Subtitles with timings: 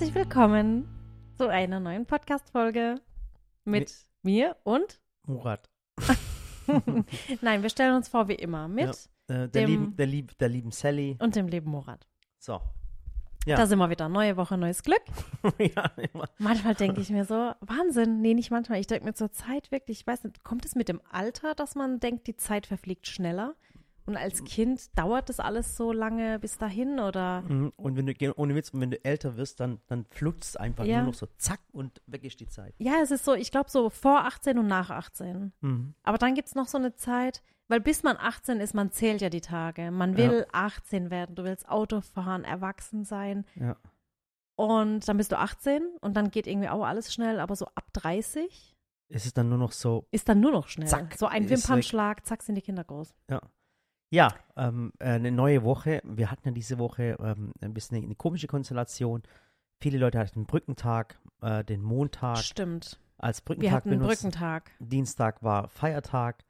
[0.00, 0.88] herzlich willkommen
[1.36, 3.02] zu einer neuen Podcast-Folge
[3.66, 5.68] mit mir und Murat.
[7.42, 8.96] Nein, wir stellen uns vor wie immer mit Äh,
[9.28, 11.18] der, Dem- lieben, der, lieb, der lieben Sally.
[11.20, 12.06] und dem lieben Murat.
[12.38, 12.62] So.
[13.44, 13.56] Ja.
[13.56, 14.08] Da sind wir wieder.
[14.08, 15.02] Neue Woche, neues Glück.
[15.58, 16.24] ja, immer.
[16.38, 18.22] Manchmal denke ich mir so, Wahnsinn.
[18.22, 18.80] Nee, nicht manchmal.
[18.80, 21.74] Ich denke mir zur Zeit wirklich, ich weiß nicht, kommt es mit dem Alter, dass
[21.74, 23.54] man denkt, die Zeit verfliegt schneller?
[24.10, 27.42] Und als Kind dauert das alles so lange bis dahin oder?
[27.42, 27.72] Mhm.
[27.76, 30.98] Und wenn du, ohne Witz, wenn du älter wirst, dann, dann flugt es einfach Ja.
[30.98, 32.74] nur noch so zack und weg ist die Zeit.
[32.78, 35.52] Ja, es ist so, ich glaube so vor 18 und nach 18.
[35.60, 35.94] Mhm.
[36.02, 39.20] Aber dann gibt es noch so eine Zeit, weil bis man 18 ist, man zählt
[39.20, 39.90] ja die Tage.
[39.92, 43.44] Man will 18 werden, du willst Auto fahren, erwachsen sein.
[43.54, 43.76] Ja.
[44.56, 47.86] Und dann bist du 18 und dann geht irgendwie auch alles schnell, aber so ab
[47.94, 48.76] 30
[49.08, 50.88] Es ist dann nur noch so, ist dann nur noch schnell.
[50.88, 51.48] Zack, so ein.
[51.48, 53.14] Wimpernschlag, zack, sind die Kinder groß.
[53.30, 53.40] ja,
[54.56, 56.00] ähm, äh, eine neue Woche.
[56.04, 59.22] Wir hatten ja diese Woche ähm, ein bisschen eine, eine komische Konstellation.
[59.80, 63.00] Viele Leute hatten den Brückentag, äh, den Montag Stimmt.
[63.18, 64.22] als Wir Brückentag hatten einen benutzt.
[64.22, 64.70] Brückentag.
[64.80, 66.44] Dienstag war Feiertag.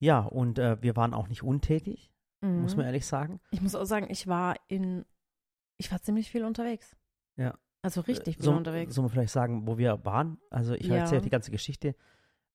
[0.00, 2.62] Ja, und äh, wir waren auch nicht untätig, Mhm.
[2.62, 3.40] muss man ehrlich sagen.
[3.50, 5.04] Ich muss auch sagen, ich war in,
[5.76, 6.96] ich war ziemlich viel unterwegs.
[7.36, 7.58] Ja.
[7.82, 8.94] Also richtig viel so, unterwegs.
[8.94, 10.38] Sollen wir vielleicht sagen, wo wir waren?
[10.50, 10.96] Also ich Ja.
[10.96, 11.94] erzähle die ganze Geschichte.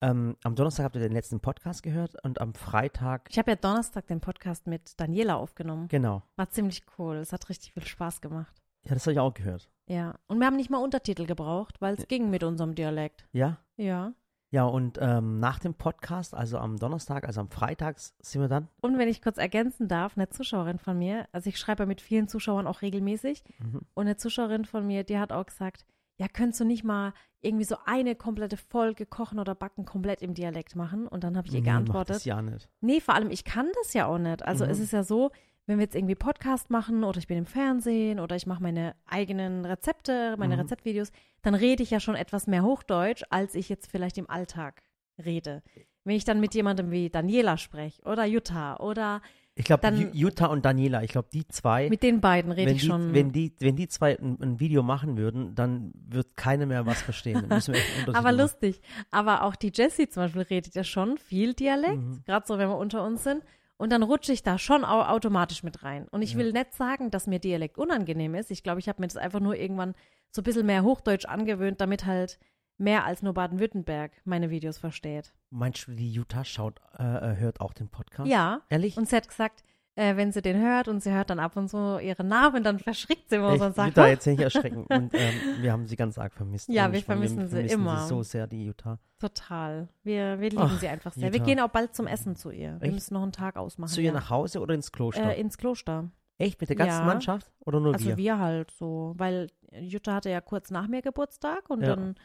[0.03, 3.55] Ähm, am Donnerstag habt ihr den letzten Podcast gehört und am Freitag, Ich habe ja
[3.55, 5.87] Donnerstag den Podcast mit Daniela aufgenommen.
[5.87, 6.23] genau.
[6.35, 7.15] War ziemlich cool.
[7.17, 8.61] Es hat richtig viel Spaß gemacht.
[8.83, 9.69] Ja, das habe ich auch gehört.
[9.87, 10.15] Ja.
[10.27, 13.25] Und wir haben nicht mal Untertitel gebraucht, weil es ging mit unserem Dialekt.
[13.31, 13.57] Ja?
[13.77, 14.11] Ja.
[14.51, 18.67] Ja, und ähm, nach dem Podcast, also am Donnerstag, also am Freitag sind wir dann.
[18.81, 22.01] Und wenn ich kurz ergänzen darf, eine Zuschauerin von mir, also ich schreibe ja mit
[22.01, 23.81] vielen Zuschauern auch regelmäßig, Mhm.
[23.95, 25.85] und eine Zuschauerin von mir, die hat auch gesagt,
[26.17, 30.33] ja, könntest du nicht mal irgendwie so eine komplette Folge kochen oder backen komplett im
[30.33, 31.07] Dialekt machen?
[31.07, 32.69] Und dann habe ich ihr Nee, geantwortet, Das ja nicht.
[32.81, 34.43] Nee, vor allem, ich kann das ja auch nicht.
[34.43, 34.71] Also Mhm.
[34.71, 35.31] es ist ja so,
[35.65, 38.95] wenn wir jetzt irgendwie Podcast machen oder ich bin im Fernsehen oder ich mache meine
[39.05, 40.61] eigenen Rezepte, meine Mhm.
[40.61, 44.83] Rezeptvideos, dann rede ich ja schon etwas mehr Hochdeutsch, als ich jetzt vielleicht im Alltag
[45.23, 45.63] rede.
[46.05, 49.21] Wenn ich dann mit jemandem wie Daniela spreche oder Jutta oder
[49.55, 52.87] Ich glaube, Jutta und Daniela, ich glaube, die zwei, mit den beiden rede ich die,
[52.87, 53.13] schon.
[53.13, 57.01] wenn, die, wenn die zwei ein, ein Video machen würden, dann wird keiner mehr was
[57.03, 57.47] verstehen.
[58.13, 58.81] Aber lustig.
[59.11, 62.23] Aber auch die Jessie zum Beispiel redet ja schon viel Dialekt, Mhm.
[62.25, 63.43] gerade so, wenn wir unter uns sind.
[63.77, 66.07] Und dann rutsche ich da schon au automatisch mit rein.
[66.09, 66.39] Und ich Ja.
[66.39, 68.49] will nicht sagen, dass mir Dialekt unangenehm ist.
[68.49, 69.93] Ich glaube, ich habe mir das einfach nur irgendwann
[70.31, 72.39] so ein bisschen mehr Hochdeutsch angewöhnt, damit halt
[72.77, 75.33] mehr als nur Baden-Württemberg meine Videos versteht.
[75.49, 78.29] Meinst du, die Jutta schaut, äh, äh, hört auch den Podcast?
[78.29, 78.61] Ja.
[78.69, 78.97] Ehrlich?
[78.97, 79.63] Und sie hat gesagt,
[79.95, 82.79] äh, wenn sie den hört und sie hört dann ab und zu ihren Namen, dann
[82.79, 84.85] verschrickt sie immer Echt, so und sagt, Jutta, jetzt nicht erschrecken.
[84.89, 86.67] Und ähm, wir haben sie ganz arg vermisst.
[86.69, 87.99] Ja, wir ich meine, vermissen sie vermissen immer.
[87.99, 88.97] Sie so sehr, die Jutta.
[89.19, 89.87] total.
[90.03, 91.31] Wir, wir lieben Ach, sie einfach sehr.
[91.31, 91.45] Wir Jutta.
[91.45, 92.77] gehen auch bald zum Essen zu ihr.
[92.79, 92.93] Wir Echt?
[92.93, 93.91] müssen noch einen Tag ausmachen.
[93.91, 94.13] Zu ihr ja.
[94.13, 95.29] nach Hause oder ins Kloster?
[95.35, 96.09] äh, ins Kloster.
[96.39, 97.05] Echt, mit der ganzen ja.
[97.05, 97.51] Mannschaft?
[97.59, 98.17] Oder nur Also wir?
[98.17, 101.95] wir halt so, weil Jutta hatte ja kurz nach mir Geburtstag und Ja.
[101.95, 102.15] dann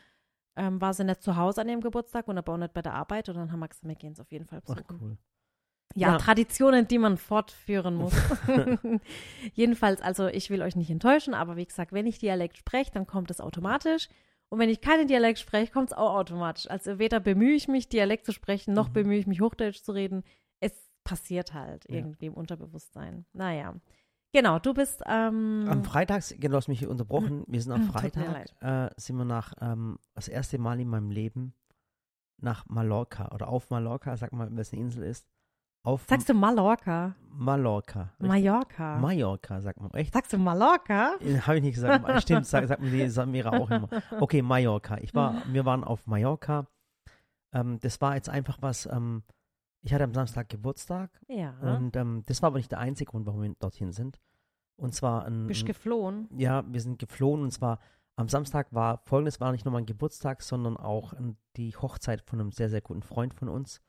[0.58, 2.94] ähm, war sie nicht zu Hause an ihrem Geburtstag und aber auch nicht bei der
[2.94, 4.98] Arbeit und dann haben wir gesagt, wir gehen es auf jeden Fall Ach, besuchen.
[5.00, 5.18] cool.
[5.94, 6.18] Ja, Ja.
[6.18, 8.12] Traditionen, die man fortführen muss.
[9.54, 13.06] Jedenfalls, also ich will euch nicht enttäuschen, aber wie gesagt, wenn ich Dialekt spreche, dann
[13.06, 14.08] kommt es automatisch.
[14.50, 16.70] Und wenn ich keinen Dialekt spreche, kommt es auch automatisch.
[16.70, 18.92] Also weder bemühe ich mich, Dialekt zu sprechen, noch Mhm.
[18.94, 20.24] bemühe ich mich, Hochdeutsch zu reden.
[20.60, 21.96] Es passiert halt Ja.
[21.96, 23.26] irgendwie im Unterbewusstsein.
[23.32, 23.74] Naja.
[24.32, 27.44] Genau, du bist ähm, Am Freitag, genau, du hast mich hier unterbrochen.
[27.46, 31.10] Wir sind am mir Freitag, äh, sind wir nach, ähm, das erste Mal in meinem
[31.10, 31.54] Leben
[32.40, 35.26] nach Mallorca oder auf Mallorca, sag mal, was eine Insel ist.
[35.84, 37.14] Auf Sagst du Mallorca?
[37.30, 38.12] Mallorca.
[38.20, 38.28] richtig?
[38.28, 38.98] Mallorca.
[38.98, 39.90] Mallorca, sagt man.
[39.92, 40.12] Echt?
[40.12, 41.12] Sagst du Mallorca?
[41.46, 42.22] Habe ich nicht gesagt.
[42.22, 43.88] Stimmt, sagt, sagt mir die Samira auch immer.
[44.20, 44.98] Okay, Mallorca.
[44.98, 46.66] Ich war, wir waren auf Mallorca.
[47.54, 49.22] Ähm, das war jetzt einfach was, ähm,
[49.82, 51.54] ich hatte am Samstag Geburtstag Ja.
[51.60, 54.20] und ähm, das war aber nicht der einzige Grund, warum wir dorthin sind.
[54.76, 56.28] Und zwar ein, Bist ein geflohen?
[56.36, 57.78] ja, wir sind geflohen und zwar
[58.16, 61.14] am Samstag war folgendes, war nicht nur mein Geburtstag, sondern auch
[61.56, 63.80] die Hochzeit von einem sehr, sehr guten Freund von uns.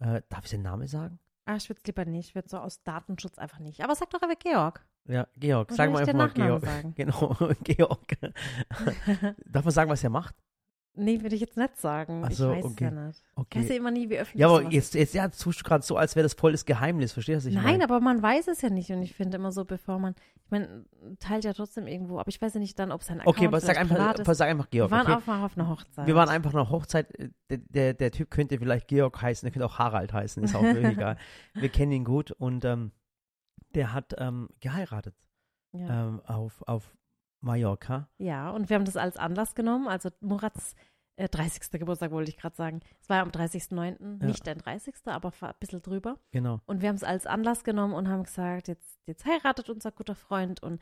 [0.00, 1.20] Äh, darf ich den Namen sagen?
[1.44, 2.30] Ah, ich würde es lieber nicht.
[2.30, 3.82] Ich würde so aus Datenschutz einfach nicht.
[3.82, 4.84] Aber sag doch aber Georg.
[5.08, 5.70] Ja, Georg.
[5.72, 6.64] Sagen wir einfach mal Nachnamen Georg.
[6.64, 6.94] sagen.
[6.96, 8.06] Genau, Georg.
[9.46, 10.34] Darf man sagen, was er macht?
[10.94, 12.24] Nee, würde ich jetzt nicht sagen.
[12.26, 12.84] Ach so, ich weiß es okay.
[12.84, 13.22] ja nicht.
[13.36, 13.60] Okay.
[13.60, 15.84] Weiß ja immer nie, wie öffentlich Ja, aber sowas jetzt, jetzt ja, tust du gerade
[15.84, 17.12] so, als wäre das voll das Geheimnis.
[17.12, 17.84] Verstehst du, was ich Nein, meine?
[17.84, 18.90] aber man weiß es ja nicht.
[18.90, 20.14] Und ich finde immer so, bevor man,
[20.44, 20.84] ich meine,
[21.20, 23.60] teilt ja trotzdem irgendwo, aber ich weiß ja nicht dann, ob sein Account Okay, aber
[23.60, 24.36] sag einfach, ist.
[24.36, 24.90] sag einfach Georg.
[24.90, 25.22] Wir waren okay?
[25.22, 26.06] auch mal auf einer Hochzeit.
[26.06, 27.18] Wir waren einfach nach Hochzeit.
[27.18, 30.54] äh, Der, der, der Typ könnte vielleicht Georg heißen, der könnte auch Harald heißen, ist
[30.56, 31.16] auch völlig egal.
[31.54, 32.90] Wir kennen ihn gut und ähm,
[33.74, 35.14] der hat ähm, geheiratet
[35.72, 36.08] ja.
[36.08, 36.96] ähm, auf, auf
[37.40, 38.08] Mallorca.
[38.18, 39.88] ja, und wir haben das als Anlass genommen.
[39.88, 40.74] Also Murats
[41.16, 41.70] äh, 30.
[41.78, 42.80] Geburtstag wollte ich gerade sagen.
[43.00, 44.26] Es war ja am 30.09., Ja.
[44.26, 46.18] nicht der 30., aber ein bisschen drüber.
[46.32, 46.60] Genau.
[46.66, 50.14] Und wir haben es als Anlass genommen und haben gesagt, jetzt, jetzt heiratet unser guter
[50.14, 50.80] Freund und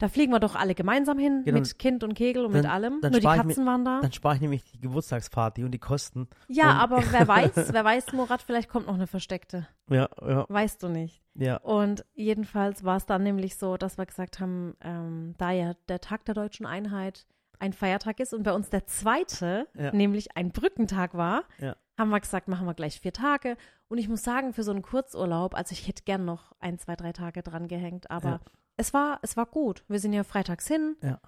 [0.00, 1.58] Da fliegen wir doch alle gemeinsam hin, Genau.
[1.58, 3.00] mit Kind und Kegel und Dann- mit allem.
[3.00, 4.00] Nur die Katzen waren da.
[4.00, 6.28] Dann spare ich nämlich die Geburtstagsparty und die Kosten.
[6.46, 9.66] Ja, aber wer weiß, wer weiß, Murat, vielleicht kommt noch eine versteckte.
[9.90, 11.20] Ja, ja, Weißt du nicht.
[11.34, 11.56] ja.
[11.58, 16.00] Und jedenfalls war es dann nämlich so, dass wir gesagt haben, ähm, da ja der
[16.00, 17.26] Tag der deutschen Einheit
[17.58, 19.92] ein Feiertag ist und bei uns der zweite, Ja.
[19.92, 21.74] nämlich ein Brückentag war, Ja.
[21.98, 23.56] haben wir gesagt, machen wir gleich vier Tage.
[23.88, 26.94] Und ich muss sagen, für so einen Kurzurlaub, also ich hätte gern noch ein, zwei,
[26.94, 28.40] drei Tage dran gehängt, aber Ja.
[28.78, 29.84] Es war, es war gut.
[29.88, 31.20] Wir sind ja freitags hin, Ja.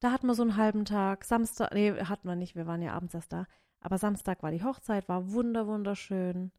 [0.00, 1.24] da hatten wir so einen halben Tag.
[1.24, 3.46] Samstag, nee, hatten wir nicht, wir waren ja abends erst da.
[3.80, 6.52] Aber Samstag war die Hochzeit, war wunder, wunderschön.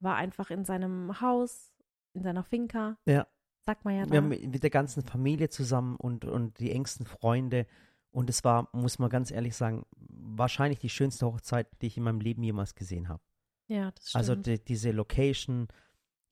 [0.00, 1.72] War einfach in seinem Haus,
[2.12, 2.98] in seiner Finca.
[3.06, 3.26] Ja.
[3.64, 4.10] Sagt man ja da.
[4.10, 7.66] Wir haben mit der ganzen Familie zusammen und, und die engsten Freunde.
[8.10, 12.02] Und es war, muss man ganz ehrlich sagen, wahrscheinlich die schönste Hochzeit, die ich in
[12.02, 13.22] meinem Leben jemals gesehen habe.
[13.68, 14.16] ja, das stimmt.
[14.20, 15.68] Also die, diese Location,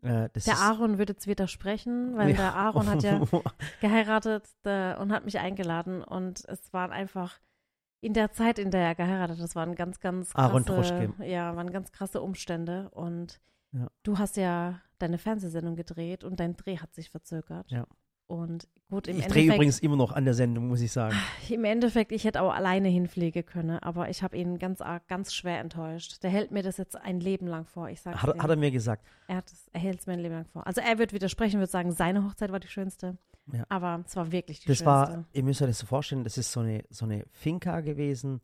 [0.02, 2.36] äh, der Aaron wird jetzt widersprechen, weil Ja.
[2.36, 3.20] der Aaron hat ja
[3.80, 6.02] geheiratet äh, und hat mich eingeladen.
[6.02, 7.38] Und es waren einfach
[8.00, 11.70] in der Zeit, in der er geheiratet hat, das waren ganz, ganz krasse, ja, waren
[11.70, 12.88] ganz krasse Umstände.
[12.90, 13.40] Und
[13.72, 13.88] Ja.
[14.02, 17.70] du hast ja deine Fernsehsendung gedreht und dein Dreh hat sich verzögert.
[17.70, 17.86] Ja.
[18.30, 21.16] Und gut, im ich drehe übrigens immer noch an der Sendung, muss ich sagen.
[21.48, 25.34] im Endeffekt, ich hätte auch alleine hinfliegen können, aber ich habe ihn ganz arg, ganz
[25.34, 26.22] schwer enttäuscht.
[26.22, 27.88] Der hält mir das jetzt ein Leben lang vor.
[27.88, 29.04] Ich sag's Hat, hat er mir gesagt.
[29.26, 30.64] Er, es- er hält es mir ein Leben lang vor.
[30.64, 33.18] Also er wird widersprechen, wird sagen, seine Hochzeit war die schönste.
[33.52, 33.64] Ja.
[33.68, 34.86] Aber es war wirklich die Das schönste.
[34.86, 38.40] war, ihr müsst euch das so vorstellen, das ist so eine, so eine Finca gewesen,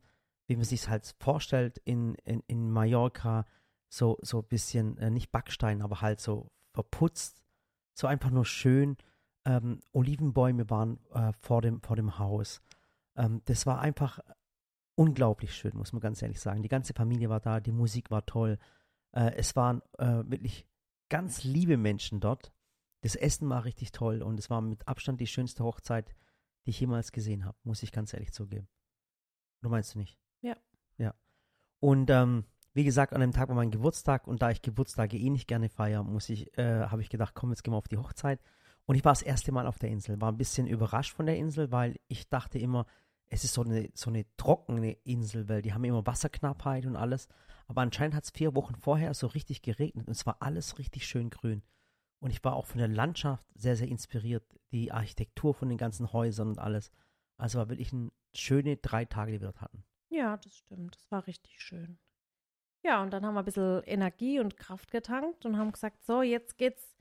[0.47, 3.45] wie man sich halt vorstellt in, in, in Mallorca,
[3.87, 7.41] so, so ein bisschen, äh, nicht Backstein, aber halt so verputzt,
[7.93, 8.97] so einfach nur schön.
[9.47, 12.61] Ähm, Olivenbäume waren äh, vor, dem, vor dem Haus.
[13.15, 14.19] Ähm, das war einfach
[14.95, 16.63] unglaublich schön, muss man ganz ehrlich sagen.
[16.63, 18.57] Die ganze Familie war da, die Musik war toll.
[19.13, 20.67] Äh, es waren äh, wirklich
[21.07, 22.51] ganz liebe Menschen dort.
[23.01, 26.13] Das Essen war richtig toll und es war mit Abstand die schönste Hochzeit,
[26.65, 28.67] die ich jemals gesehen habe, muss ich ganz ehrlich zugeben.
[29.61, 30.17] Du meinst du nicht?
[30.41, 30.57] Ja.
[30.97, 31.13] Ja.
[31.79, 35.29] Und ähm, wie gesagt, an dem Tag war mein Geburtstag und da ich Geburtstage eh
[35.29, 37.97] nicht gerne feiere, muss ich, äh, habe ich gedacht, komm, jetzt gehen wir auf die
[37.97, 38.41] Hochzeit.
[38.87, 41.37] Und ich war das erste Mal auf der Insel, war ein bisschen überrascht von der
[41.37, 42.85] Insel, weil ich dachte immer,
[43.27, 47.27] es ist so eine, so eine trockene Insel, weil die haben immer Wasserknappheit und alles.
[47.67, 51.05] Aber anscheinend hat es vier Wochen vorher so richtig geregnet und es war alles richtig
[51.05, 51.63] schön grün.
[52.19, 56.13] Und ich war auch von der Landschaft sehr, sehr inspiriert, die Architektur von den ganzen
[56.13, 56.89] Häusern und alles.
[57.35, 59.83] Also war wirklich ein schöne drei Tage, die wir dort hatten.
[60.09, 60.95] Ja, das stimmt.
[60.95, 61.99] Das war richtig schön.
[62.83, 66.21] Ja, und dann haben wir ein bisschen Energie und Kraft getankt und haben gesagt, so,
[66.21, 66.96] jetzt geht's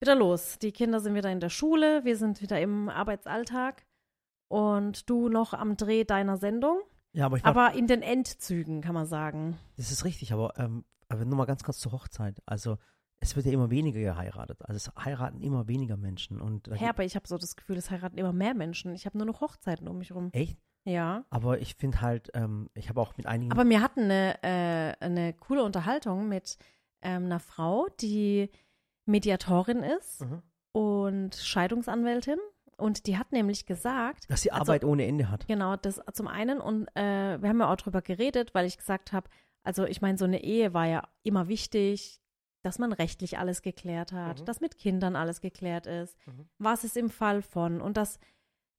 [0.00, 0.58] wieder los.
[0.58, 3.84] Die Kinder sind wieder in der Schule, wir sind wieder im Arbeitsalltag
[4.48, 6.80] und du noch am Dreh deiner Sendung,
[7.12, 9.58] Ja, aber ich war, aber in den Endzügen, kann man sagen.
[9.76, 12.40] das ist richtig, aber, ähm, aber nur mal ganz kurz zur Hochzeit.
[12.46, 12.78] Also
[13.20, 14.58] es wird ja immer weniger geheiratet.
[14.62, 16.40] Also es heiraten immer weniger Menschen.
[16.40, 18.94] Und Hä, aber ich habe so das Gefühl, es heiraten immer mehr Menschen.
[18.94, 20.30] Ich habe nur noch Hochzeiten um mich rum.
[20.32, 20.58] echt?
[20.84, 21.26] Ja.
[21.28, 23.52] Aber ich finde halt, ähm, ich habe auch mit einigen.
[23.52, 26.56] Aber wir hatten eine, äh, eine coole Unterhaltung mit
[27.02, 28.48] ähm, einer Frau, die
[29.06, 30.42] Mediatorin ist Mhm.
[30.72, 32.38] und Scheidungsanwältin.
[32.76, 35.46] Und die hat nämlich gesagt, dass die also- Arbeit ohne Ende hat.
[35.46, 39.12] genau, das zum einen, und äh, wir haben ja auch drüber geredet, weil ich gesagt
[39.12, 39.28] habe,
[39.62, 42.22] also ich meine, so eine Ehe war ja immer wichtig,
[42.62, 44.44] dass man rechtlich alles geklärt hat, Mhm.
[44.46, 46.48] dass mit Kindern alles geklärt ist, Mhm.
[46.58, 48.18] was ist im Fall von und das,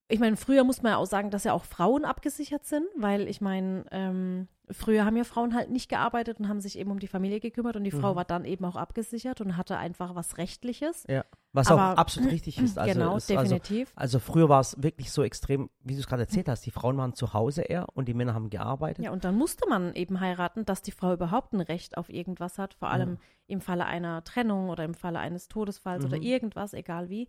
[0.07, 3.27] ich meine, früher muss man ja auch sagen, dass ja auch Frauen abgesichert sind, weil
[3.27, 6.99] ich meine, ähm, früher haben ja Frauen halt nicht gearbeitet und haben sich eben um
[6.99, 8.15] die Familie gekümmert und die Frau Mhm.
[8.15, 11.03] war dann eben auch abgesichert und hatte einfach was Rechtliches.
[11.07, 11.25] Ja.
[11.53, 12.77] Was Aber- auch absolut richtig ist.
[12.77, 13.91] Also, genau, es, also, definitiv.
[13.95, 16.95] also früher war es wirklich so extrem, wie du es gerade erzählt hast, die Frauen
[16.97, 19.03] waren zu Hause eher und die Männer haben gearbeitet.
[19.03, 22.57] Ja, und dann musste man eben heiraten, dass die Frau überhaupt ein Recht auf irgendwas
[22.57, 26.23] hat, vor allem im Falle einer Trennung oder im Falle eines Todesfalls oder Mhm.
[26.23, 27.27] irgendwas, egal wie.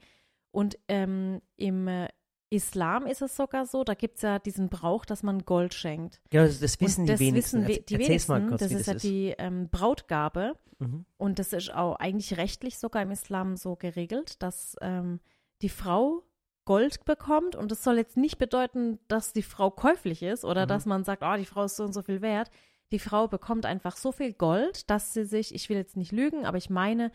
[0.53, 2.09] Und ähm, im äh,
[2.53, 6.21] Islam ist es sogar so, da gibt es ja diesen Brauch, dass man Gold schenkt.
[6.33, 7.67] Ja, das, das wissen und die das wenigsten.
[7.67, 8.33] wissen die wenigsten.
[8.33, 10.55] mal kurz, das ist ja das die ähm, Brautgabe.
[10.79, 11.05] Mhm.
[11.17, 15.21] Und das ist auch eigentlich rechtlich sogar im Islam so geregelt, dass ähm,
[15.63, 16.23] die Frau
[16.65, 17.57] Gold bekommt.
[17.57, 20.69] Und das soll jetzt nicht bedeuten, dass die Frau käuflich ist oder Mhm.
[20.69, 22.51] dass man sagt, oh, die Frau ist so und so viel wert.
[22.93, 26.45] Die Frau bekommt einfach so viel Gold, dass sie sich, ich will jetzt nicht lügen,
[26.45, 27.11] aber ich meine,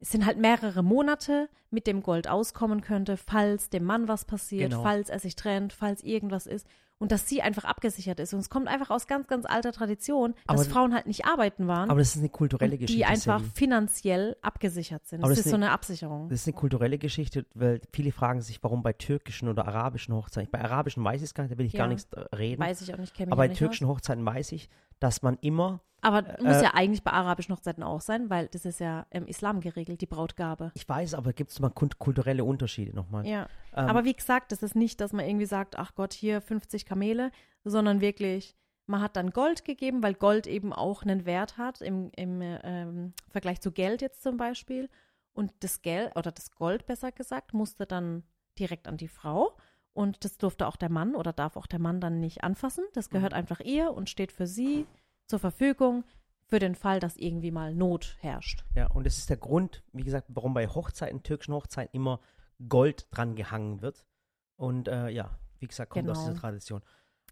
[0.00, 4.70] es sind halt mehrere Monate mit dem Gold auskommen könnte, falls dem Mann was passiert,
[4.70, 4.82] Genau.
[4.82, 6.66] falls er sich trennt, falls irgendwas ist.
[7.00, 8.34] und dass sie einfach abgesichert ist.
[8.34, 11.68] Und es kommt einfach aus ganz, ganz alter Tradition, Aber- dass Frauen halt nicht arbeiten
[11.68, 12.92] waren Aber das ist eine kulturelle Geschichte.
[12.96, 13.50] die einfach Sally.
[13.54, 15.20] finanziell abgesichert sind.
[15.20, 16.28] Aber Das das ist ist so eine Absicherung.
[16.28, 20.50] Das ist eine kulturelle Geschichte, weil viele fragen sich, warum bei türkischen oder arabischen Hochzeiten.
[20.50, 21.78] Bei arabischen weiß ich es gar nicht, da will ich Ja.
[21.84, 22.60] gar nichts äh, reden.
[22.60, 23.92] Weiß ich auch nicht, kenne mich Aber bei türkischen aus.
[23.98, 28.00] Hochzeiten weiß ich, dass man immer, Aber muss äh, ja eigentlich bei arabischen Hochzeiten auch
[28.00, 30.70] sein, weil das ist ja im Islam geregelt, die Brautgabe.
[30.74, 33.26] ich weiß, aber gibt es mal kult- kulturelle Unterschiede nochmal.
[33.26, 33.48] Ja.
[33.74, 36.86] Ähm, Aber wie gesagt, das ist nicht, dass man irgendwie sagt, ach Gott, hier 50
[36.86, 37.30] Kamele,
[37.64, 42.10] sondern wirklich, man hat dann Gold gegeben, weil Gold eben auch einen Wert hat im,
[42.16, 44.88] im äh, ähm, Vergleich zu Geld jetzt zum Beispiel.
[45.32, 48.22] Und das Geld, oder das Gold besser gesagt, musste dann
[48.58, 49.56] direkt an die Frau.
[49.92, 52.84] Und das durfte auch der Mann oder darf auch der Mann dann nicht anfassen.
[52.94, 54.86] Das gehört einfach ihr und steht für sie
[55.28, 56.04] zur Verfügung
[56.46, 58.64] für den Fall, dass irgendwie mal Not herrscht.
[58.74, 62.20] Ja, und das ist der Grund, wie gesagt, warum bei Hochzeiten, türkischen Hochzeiten immer
[62.68, 64.06] Gold dran gehangen wird.
[64.56, 65.30] Und äh, ja,
[65.60, 66.30] wie gesagt, kommt aus Genau.
[66.30, 66.82] dieser Tradition.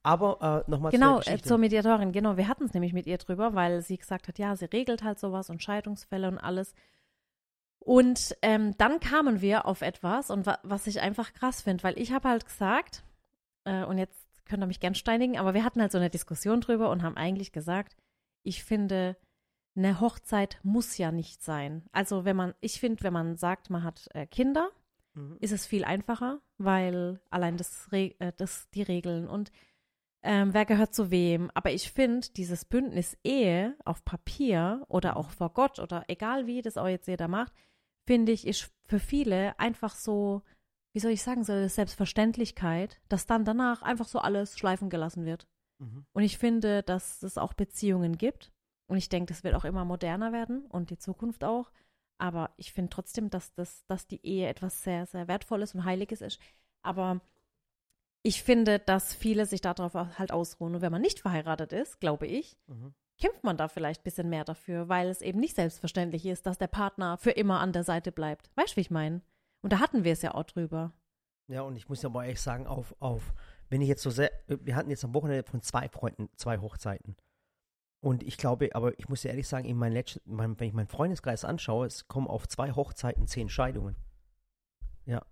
[0.03, 2.37] Aber äh, nochmal Genau, zur äh, zur Mediatorin, genau.
[2.37, 5.19] Wir hatten es nämlich mit ihr drüber, weil sie gesagt hat, ja, sie regelt halt
[5.19, 6.75] sowas und Scheidungsfälle und alles.
[7.79, 11.99] Und ähm, dann kamen wir auf etwas und wa was ich einfach krass finde, weil
[11.99, 13.05] ich habe halt gesagt,
[13.65, 16.61] äh, und jetzt könnt ihr mich gern steinigen, aber wir hatten halt so eine Diskussion
[16.61, 17.97] drüber und haben eigentlich gesagt,
[18.43, 19.17] ich finde,
[19.77, 21.85] eine Hochzeit muss ja nicht sein.
[21.93, 24.71] Also wenn man, ich finde, wenn man sagt, man hat äh, Kinder,
[25.17, 25.39] Mhm.
[25.41, 29.51] ist es viel einfacher, weil allein das, Re äh, das die Regeln und
[30.23, 31.51] ähm, wer gehört zu wem.
[31.55, 36.63] Aber ich finde, dieses Bündnis Ehe auf Papier oder auch vor Gott oder egal wie
[36.63, 37.53] das auch jetzt jeder macht,
[38.07, 40.43] finde ich, ist für viele einfach so,
[40.97, 45.27] wie soll ich sagen, so eine Selbstverständlichkeit, dass dann danach einfach so alles schleifen gelassen
[45.27, 45.47] wird.
[45.79, 46.07] Mhm.
[46.15, 48.51] Und ich finde, dass es auch Beziehungen gibt.
[48.87, 51.71] Und ich denke, das wird auch immer moderner werden und die Zukunft auch.
[52.17, 56.23] Aber ich finde trotzdem, dass, das, dass die Ehe etwas sehr, sehr Wertvolles und Heiliges
[56.23, 56.41] ist.
[56.83, 57.21] Aber
[58.23, 60.77] ich finde, dass viele sich darauf halt ausruhen.
[60.77, 62.95] Und wenn man nicht verheiratet ist, glaube ich, Mhm.
[63.21, 66.57] kämpft man da vielleicht ein bisschen mehr dafür, weil es eben nicht selbstverständlich ist, dass
[66.57, 68.51] der Partner für immer an der Seite bleibt.
[68.55, 69.21] Weißt du, wie ich meine?
[69.67, 70.93] Und da hatten wir es ja auch drüber.
[71.49, 73.35] Ja, und ich muss aber ehrlich sagen, auf, auf,
[73.69, 77.17] wenn ich jetzt so sehr, wir hatten jetzt am Wochenende von zwei Freunden zwei Hochzeiten.
[78.01, 80.73] Und ich glaube, aber ich muss ja ehrlich sagen, in mein Letz- mein, wenn ich
[80.73, 83.97] meinen Freundeskreis anschaue, es kommen auf zwei Hochzeiten zehn Scheidungen.
[85.05, 85.23] Ja.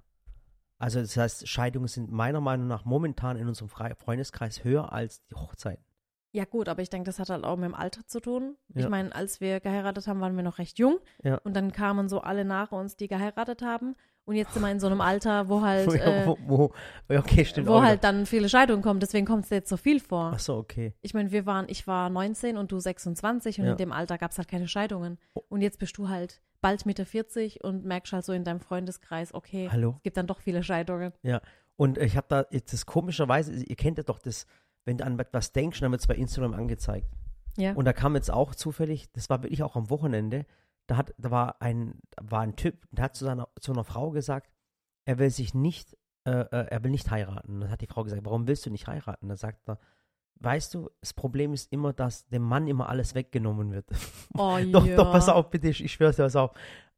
[0.78, 5.24] Also das heißt, Scheidungen sind meiner Meinung nach momentan in unserem Fre- Freundeskreis höher als
[5.26, 5.84] die Hochzeiten.
[6.32, 8.56] Ja, gut, aber ich denke, das hat halt auch mit dem Alter zu tun.
[8.74, 8.88] Ich Ja.
[8.88, 10.98] meine, als wir geheiratet haben, waren wir noch recht jung.
[11.22, 11.36] Ja.
[11.44, 13.94] Und dann kamen so alle nach uns, die geheiratet haben.
[14.26, 16.72] Und jetzt sind wir in so einem Alter, wo halt, Ja, äh, wo, wo,
[17.10, 17.68] ja, okay, stimmt.
[17.68, 19.00] wo halt dann viele Scheidungen kommen.
[19.00, 20.32] Deswegen kommt es jetzt so viel vor.
[20.34, 20.94] Ach so, okay.
[21.02, 23.72] Ich meine, wir waren, ich war 19 und du 26 und Ja.
[23.72, 25.18] in dem Alter gab es halt keine Scheidungen.
[25.34, 25.42] Oh.
[25.48, 29.34] Und jetzt bist du halt bald Mitte 40 und merkst halt so in deinem Freundeskreis,
[29.34, 29.94] okay, Hallo.
[29.98, 31.12] es gibt dann doch viele Scheidungen.
[31.76, 34.46] Und ich habe da jetzt das komischerweise, ihr kennt ja doch das,
[34.86, 37.08] wenn du an etwas denkst, dann wird es bei Instagram angezeigt.
[37.58, 37.72] Ja.
[37.74, 40.46] Und da kam jetzt auch zufällig, das war wirklich auch am Wochenende,
[40.86, 44.10] da hat, da war ein, war ein Typ, der hat zu seiner, zu einer Frau
[44.10, 44.50] gesagt,
[45.04, 47.54] er will sich nicht, äh, äh, er will nicht heiraten.
[47.54, 49.28] Und dann hat die Frau gesagt, warum willst du nicht heiraten?
[49.28, 49.78] Da sagt er,
[50.36, 53.86] weißt du, das Problem ist immer, dass dem Mann immer alles weggenommen wird.
[54.34, 54.96] Oh, doch, ja.
[54.96, 56.52] doch, pass auf, bitte, ich, ich schwör's dir, pass auf.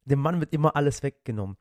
[0.05, 1.57] Dem Mann wird immer alles weggenommen.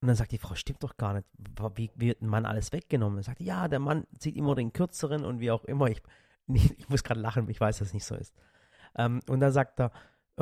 [0.00, 1.26] Und dann sagt die Frau, stimmt doch gar nicht.
[1.74, 3.18] Wie, wie wird ein Mann alles weggenommen?
[3.18, 5.88] Er sagt, ja, der Mann zieht immer den kürzeren und wie auch immer.
[5.88, 6.02] Ich,
[6.46, 8.34] ich muss gerade lachen, ich weiß, dass es nicht so ist.
[8.96, 9.90] Ähm, und dann sagt er,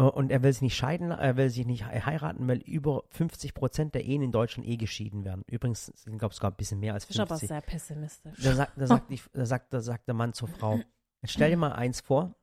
[0.02, 3.54] und er will sich nicht scheiden, er will sich nicht he- heiraten, weil über 50
[3.54, 5.42] Prozent der Ehen in Deutschland eh geschieden werden.
[5.46, 7.48] Übrigens sind, glaube ich, sogar ein bisschen mehr als Das ist aber 50.
[7.48, 8.42] sehr pessimistisch.
[8.42, 10.80] Da sagt, da, sagt die, da, sagt, da sagt der Mann zur Frau,
[11.22, 12.34] jetzt stell dir mal eins vor,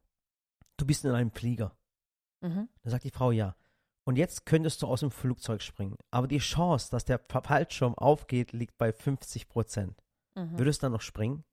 [0.78, 1.76] du bist in einem Flieger.
[2.42, 2.68] Mhm.
[2.82, 3.56] Da sagt die Frau ja.
[4.06, 5.96] Und jetzt könntest du aus dem Flugzeug springen.
[6.12, 10.04] Aber die Chance, dass der Fallschirm aufgeht, liegt bei 50 Prozent.
[10.36, 10.58] Mhm.
[10.60, 11.46] Würdest du dann noch springen?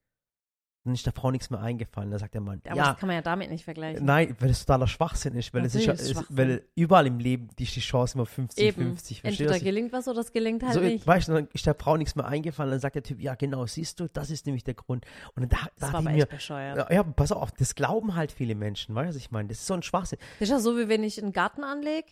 [0.84, 2.10] Dann ist der Frau nichts mehr eingefallen.
[2.10, 4.02] Da sagt der Mann, Aber ja, das kann man ja damit nicht vergleichen.
[4.04, 5.52] nein, weil es totaler Schwachsinn ist.
[5.52, 6.36] Weil, es ist, ist Schwachsinn.
[6.36, 8.82] weil überall im Leben die, die Chance immer 50, Eben.
[8.82, 9.20] 50.
[9.20, 9.64] Verstehst Entweder du?
[9.64, 11.06] gelingt was oder es gelingt halt so, nicht.
[11.06, 12.70] weißt du, dann ist der Frau nichts mehr eingefallen.
[12.70, 15.04] Dann sagt der Typ, ja genau, siehst du, das ist nämlich der Grund.
[15.34, 16.90] Und dann da, aber mir, echt bescheuert.
[16.90, 19.48] ja, pass auf, das glauben halt viele Menschen, weißt du, was ich meine?
[19.48, 20.18] Das ist so ein Schwachsinn.
[20.38, 22.08] Das ist ja so, wie wenn ich einen Garten anlege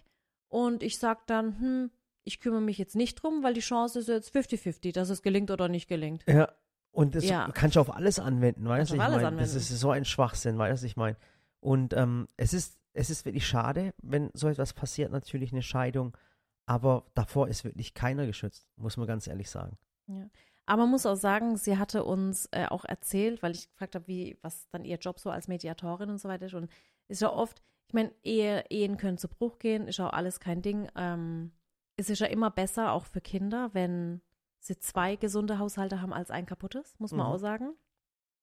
[0.49, 1.91] und ich sag dann, hm,
[2.25, 5.51] ich kümmere mich jetzt nicht drum, weil die Chance ist jetzt 50-50, dass es gelingt
[5.51, 6.23] oder nicht gelingt.
[6.29, 6.51] Ja.
[6.99, 7.49] Und das Ja.
[7.55, 8.97] kannst du auf alles anwenden, weißt du?
[8.97, 11.17] Ich meine, das ist so ein Schwachsinn, weißt du, was ich meine?
[11.61, 16.17] Und ähm, es ist, es ist wirklich schade, wenn so etwas passiert, natürlich eine Scheidung.
[16.67, 19.79] Aber davor ist wirklich keiner geschützt, muss man ganz ehrlich sagen.
[20.67, 24.09] Aber man muss auch sagen, sie hatte uns äh, auch erzählt, weil ich gefragt habe,
[24.09, 26.55] wie, was dann ihr Job so als Mediatorin und so weiter ist.
[26.55, 26.69] Und
[27.07, 30.63] ist ja oft, ich meine, Ehe, Ehen können zu Bruch gehen, ist auch alles kein
[30.63, 30.89] Ding.
[30.97, 31.53] Ähm,
[31.97, 34.21] es ist ja immer besser, auch für Kinder, wenn
[34.61, 37.33] zwei gesunde Haushalte haben als ein kaputtes, muss man Mhm.
[37.33, 37.75] auch sagen.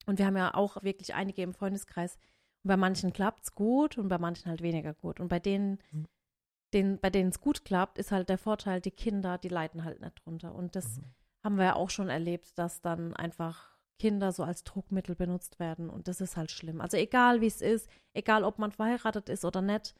[0.05, 2.15] Und wir haben ja auch wirklich einige im Freundeskreis.
[2.63, 5.19] Und bei manchen klappt es gut und bei manchen halt weniger gut.
[5.19, 6.05] Und bei denen, Mhm.
[6.73, 10.01] denen bei denen es gut klappt, ist halt der Vorteil, die Kinder, die leiden halt
[10.01, 10.53] nicht drunter.
[10.53, 11.03] Und das Mhm.
[11.43, 15.89] haben wir ja auch schon erlebt, dass dann einfach Kinder so als Druckmittel benutzt werden.
[15.89, 16.81] Und das ist halt schlimm.
[16.81, 19.95] Also egal wie es ist, egal ob man verheiratet ist oder nicht.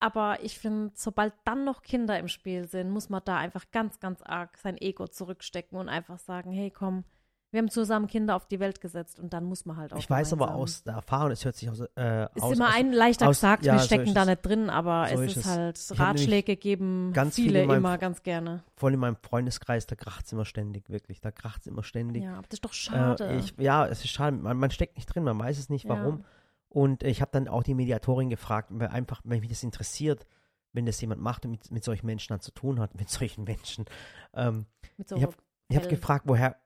[0.00, 3.98] Aber ich finde, sobald dann noch Kinder im Spiel sind, muss man da einfach ganz,
[3.98, 7.04] ganz arg sein Ego zurückstecken und einfach sagen, hey, komm,
[7.50, 10.08] wir haben zusammen Kinder auf die Welt gesetzt und dann muss man halt auch Ich
[10.10, 13.26] weiß aber aus der Erfahrung, es hört sich aus, äh, Ist aus, immer ein leichter
[13.26, 15.80] aus- gesagt, ja, wir so stecken ist da nicht drin, aber So es ist halt,
[15.98, 18.62] Ratschläge geben ganz viele viele in meinem immer ganz gerne.
[18.76, 21.22] voll in meinem Freundeskreis, da kracht es immer ständig, wirklich.
[21.22, 22.22] Da kracht es immer ständig.
[22.22, 23.26] Ja, aber das ist doch schade.
[23.26, 24.36] Äh, ich, ja, es ist schade.
[24.36, 25.96] Man, man steckt nicht drin, man weiß es nicht, Ja.
[25.98, 26.24] warum.
[26.68, 30.26] Und ich habe dann auch die Mediatorin gefragt, weil einfach, wenn mich das interessiert,
[30.72, 33.44] wenn das jemand macht und mit, mit solchen Menschen dann zu tun hat, mit solchen
[33.44, 33.86] Menschen.
[34.34, 35.88] Ähm, Mit so ich hab- habe Fällen.
[35.88, 36.56] gefragt, woher,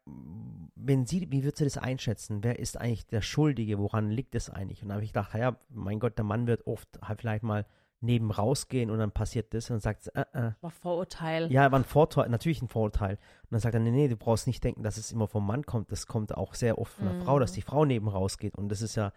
[0.75, 2.42] wenn sie, wie wird sie das einschätzen?
[2.42, 3.78] Wer ist eigentlich der Schuldige?
[3.78, 4.82] Woran liegt es eigentlich?
[4.82, 7.66] Und da habe ich gedacht, ja, mein Gott, der Mann wird oft halt vielleicht mal
[8.00, 11.52] neben rausgehen und dann passiert das und dann sagt sie, äh, äh, war Vorurteil.
[11.52, 13.12] ja, war ein Vorteil, natürlich ein Vorteil.
[13.42, 15.64] Und dann sagt er, nee, nee, du brauchst nicht denken, dass es immer vom Mann
[15.64, 15.92] kommt.
[15.92, 17.54] Das kommt auch sehr oft von der Frau, dass Mhm.
[17.54, 18.56] die Frau neben rausgeht.
[18.56, 19.12] Und das ist ja,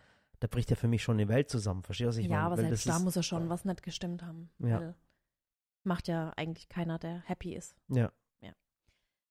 [0.45, 1.81] da bricht ja für mich schon eine Welt zusammen.
[1.83, 2.43] Verstehst du, was ich ja, meine?
[2.45, 4.49] aber Weil selbst da ist, muss ja schon was nicht gestimmt haben.
[4.59, 4.93] Ja.
[5.83, 7.75] Macht ja eigentlich keiner, der happy ist.
[7.89, 8.11] Ja.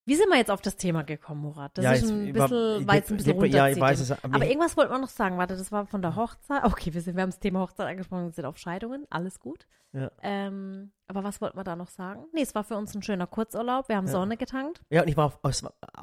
[0.06, 1.78] Wie sind wir jetzt auf das Thema gekommen, Murat?
[1.78, 4.11] Das ja, ist jetzt- ein bisschen, war- es ein bisschen Ja, ich weiß es.
[4.12, 5.38] Aber, Aber irgendwas wollten wir noch sagen.
[5.38, 6.62] Warte, das war von der Hochzeit.
[6.64, 9.06] Okay, wir, sind, wir haben das Thema Hochzeit angesprochen, wir sind auf Scheidungen.
[9.09, 9.66] Alles gut.
[9.92, 10.11] Ja.
[10.23, 12.26] Ähm, aber was wollten wir da noch sagen?
[12.35, 13.88] Nee, es war für uns ein schöner Kurzurlaub.
[13.88, 14.12] Wir haben Ja.
[14.12, 14.83] Sonne getankt.
[14.90, 15.52] ja, und ich war auf, war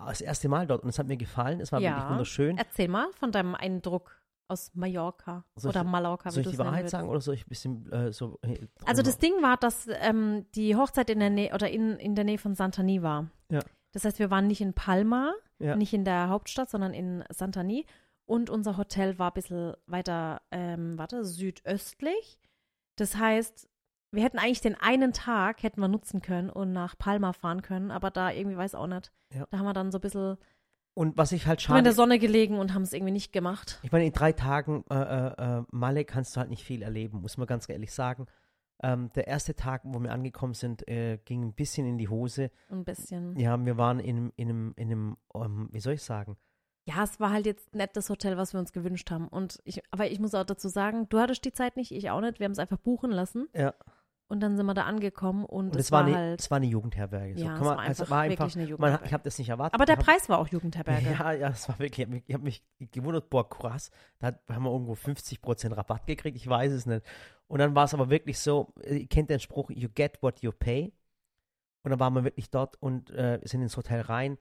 [0.08, 1.60] das erste Mal dort und es hat mir gefallen.
[1.60, 1.92] Es war Ja.
[1.92, 2.58] wirklich wunderschön.
[2.58, 4.20] Erzähl mal von deinem Eindruck
[4.52, 7.50] aus Mallorca Soll oder ich- Mallorca, Soll ich die Wahrheit sagen oder soll ich ein
[7.50, 8.38] bisschen äh, so.
[8.44, 12.16] äh, Also das Ding war, dass ähm, die Hochzeit in der Nähe oder in, in
[12.16, 13.30] der Nähe von Santani war.
[13.50, 13.62] Ja.
[13.94, 15.76] Das heißt, wir waren nicht in Palma, Ja.
[15.76, 17.86] nicht in der Hauptstadt, sondern in Santani.
[18.26, 22.40] Und unser Hotel war ein bisschen weiter, ähm, warte, südöstlich.
[22.96, 23.68] Das heißt,
[24.14, 27.92] wir hätten eigentlich den einen Tag hätten wir nutzen können und nach Palma fahren können,
[27.92, 29.12] aber da irgendwie weiß auch nicht.
[29.34, 29.46] Ja.
[29.50, 30.38] Da haben wir dann so ein bisschen
[30.94, 33.14] Und was ich halt haben wir in schade der Sonne gelegen und haben es irgendwie
[33.14, 33.80] nicht gemacht.
[33.84, 37.22] Ich meine, in drei Tagen äh, äh, äh, Malle kannst du halt nicht viel erleben,
[37.22, 38.26] muss man ganz ehrlich sagen.
[38.84, 42.52] Ähm, der erste Tag, wo wir angekommen sind, äh, ging ein bisschen in die Hose.
[42.70, 43.38] Ein bisschen.
[43.40, 46.36] Ja, wir waren in, in einem, in einem ähm, wie soll ich sagen?
[46.86, 49.28] Ja, es war halt jetzt nicht das Hotel, was wir uns gewünscht haben.
[49.28, 52.22] Und ich, aber ich muss auch dazu sagen, du hattest die Zeit nicht, ich auch
[52.22, 52.40] nicht.
[52.40, 53.48] Wir haben es einfach buchen lassen.
[53.54, 53.74] Ja.
[54.32, 56.40] Und dann sind wir da angekommen und, Und es es war, eine, halt.
[56.40, 57.38] es war eine Jugendherberge.
[57.38, 57.44] So.
[57.46, 59.06] Ja, Kann es man, war also einfach war wirklich einfach, eine man, Jugendherberge.
[59.06, 59.74] ich habe das nicht erwartet.
[59.76, 61.12] aber der Hab- Preis war auch Jugendherberge.
[61.20, 64.34] Ja, ja, es war wirklich, ich habe mich, ich hab mich gewundert, boah, krass, da
[64.50, 67.06] haben wir irgendwo 50% Rabatt gekriegt, ich weiß es nicht.
[67.48, 70.40] Und dann war es aber wirklich so, äh, ihr kennt den Spruch, you get what
[70.42, 70.94] you pay.
[71.84, 74.38] Und dann waren wir wirklich dort und äh, sind ins Hotel rein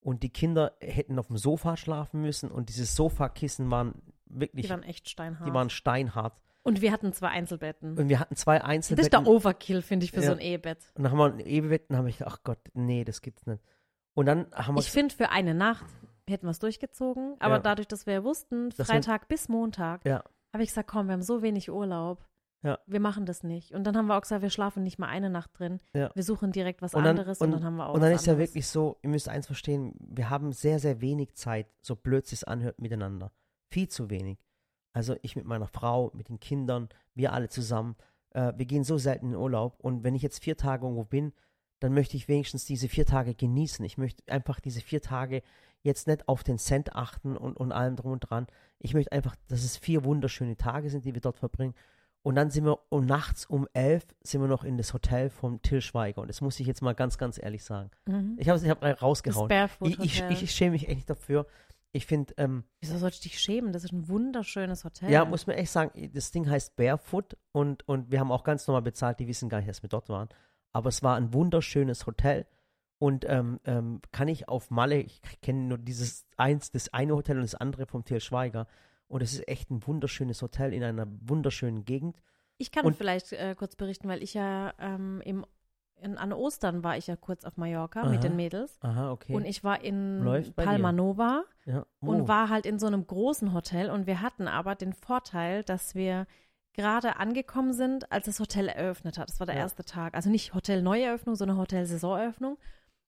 [0.00, 3.94] und die Kinder hätten auf dem Sofa schlafen müssen und diese Sofakissen waren
[4.26, 5.48] wirklich, Die waren echt steinhart.
[5.48, 6.40] die waren steinhart.
[6.62, 7.98] Und wir hatten zwei Einzelbetten.
[7.98, 9.10] Und wir hatten zwei Das ist Einzelbetten.
[9.24, 10.26] der Overkill, finde ich, für Ja.
[10.26, 10.92] so ein Ehebett.
[10.96, 13.46] und dann haben wir ein Ehebett und haben ich gedacht, ach Gott, nee, das gibt's
[13.46, 13.62] nicht.
[14.14, 15.86] Und dann haben wir Ich finde, für eine Nacht
[16.28, 17.36] hätten wir es durchgezogen.
[17.40, 17.60] Aber Ja.
[17.60, 20.22] dadurch, dass wir wussten, Freitag bis Montag, Ja.
[20.52, 22.24] habe ich gesagt, komm, wir haben so wenig Urlaub.
[22.64, 22.78] Ja.
[22.86, 23.72] Wir machen das nicht.
[23.72, 25.80] Und dann haben wir auch gesagt, wir schlafen nicht mal eine Nacht drin.
[25.94, 26.10] Ja.
[26.14, 28.24] Wir suchen direkt was Und dann- anderes und, dann haben wir auch Und dann ist
[28.26, 28.50] ja anderes.
[28.50, 32.30] wirklich so, ihr müsst eins verstehen, wir haben sehr, sehr wenig Zeit, so blöd es
[32.30, 33.32] sich anhört, miteinander.
[33.72, 34.38] Viel zu wenig.
[34.92, 37.96] Also ich mit meiner Frau, mit den Kindern, wir alle zusammen.
[38.30, 39.76] Äh, wir gehen so selten in Urlaub.
[39.80, 41.32] Und wenn ich jetzt vier Tage irgendwo bin,
[41.80, 43.84] dann möchte ich wenigstens diese vier Tage genießen.
[43.84, 45.42] Ich möchte einfach diese vier Tage
[45.82, 48.46] jetzt nicht auf den Cent achten und, und allem drum und dran.
[48.78, 51.74] Ich möchte einfach, dass es vier wunderschöne Tage sind, die wir dort verbringen.
[52.22, 55.60] Und dann sind wir um nachts um elf sind wir noch in das Hotel vom
[55.60, 56.20] Till Schweiger.
[56.22, 57.90] Und das muss ich jetzt mal ganz, ganz ehrlich sagen.
[58.06, 58.36] Mhm.
[58.38, 59.50] Ich habe es ich hab rausgehauen.
[59.80, 61.46] Ich, ich, ich schäme mich echt dafür.
[61.92, 63.72] Ich finde, ähm, Wieso sollst du dich schämen?
[63.72, 65.10] Das ist ein wunderschönes Hotel.
[65.10, 68.66] ja, muss man echt sagen, das Ding heißt Barefoot und, und wir haben auch ganz
[68.66, 70.28] normal bezahlt, die wissen gar nicht, dass wir dort waren.
[70.72, 72.46] Aber es war ein wunderschönes Hotel
[72.98, 77.36] und ähm, ähm, kann ich auf Malle, ich kenne nur dieses eins, das eine Hotel
[77.36, 78.66] und das andere vom Til Schweiger
[79.06, 82.22] und es ist echt ein wunderschönes Hotel in einer wunderschönen Gegend.
[82.56, 85.44] Ich kann Und- vielleicht äh, kurz berichten, weil ich ja ähm, im,
[86.02, 88.08] in, an Ostern war ich ja kurz auf Mallorca Aha.
[88.10, 88.76] mit den Mädels.
[88.82, 89.34] Aha, okay.
[89.34, 90.92] Und ich war in Läuft Palma.
[90.92, 91.86] Nova ja.
[92.00, 92.28] und Oh.
[92.28, 93.90] war halt in so einem großen Hotel.
[93.90, 96.26] Und wir hatten aber den Vorteil, dass wir
[96.74, 99.28] gerade angekommen sind, als das Hotel eröffnet hat.
[99.28, 99.62] Das war der Ja.
[99.62, 100.14] erste Tag.
[100.14, 102.58] Also nicht Hotel-Neueröffnung, sondern Hotel-Saisoneröffnung.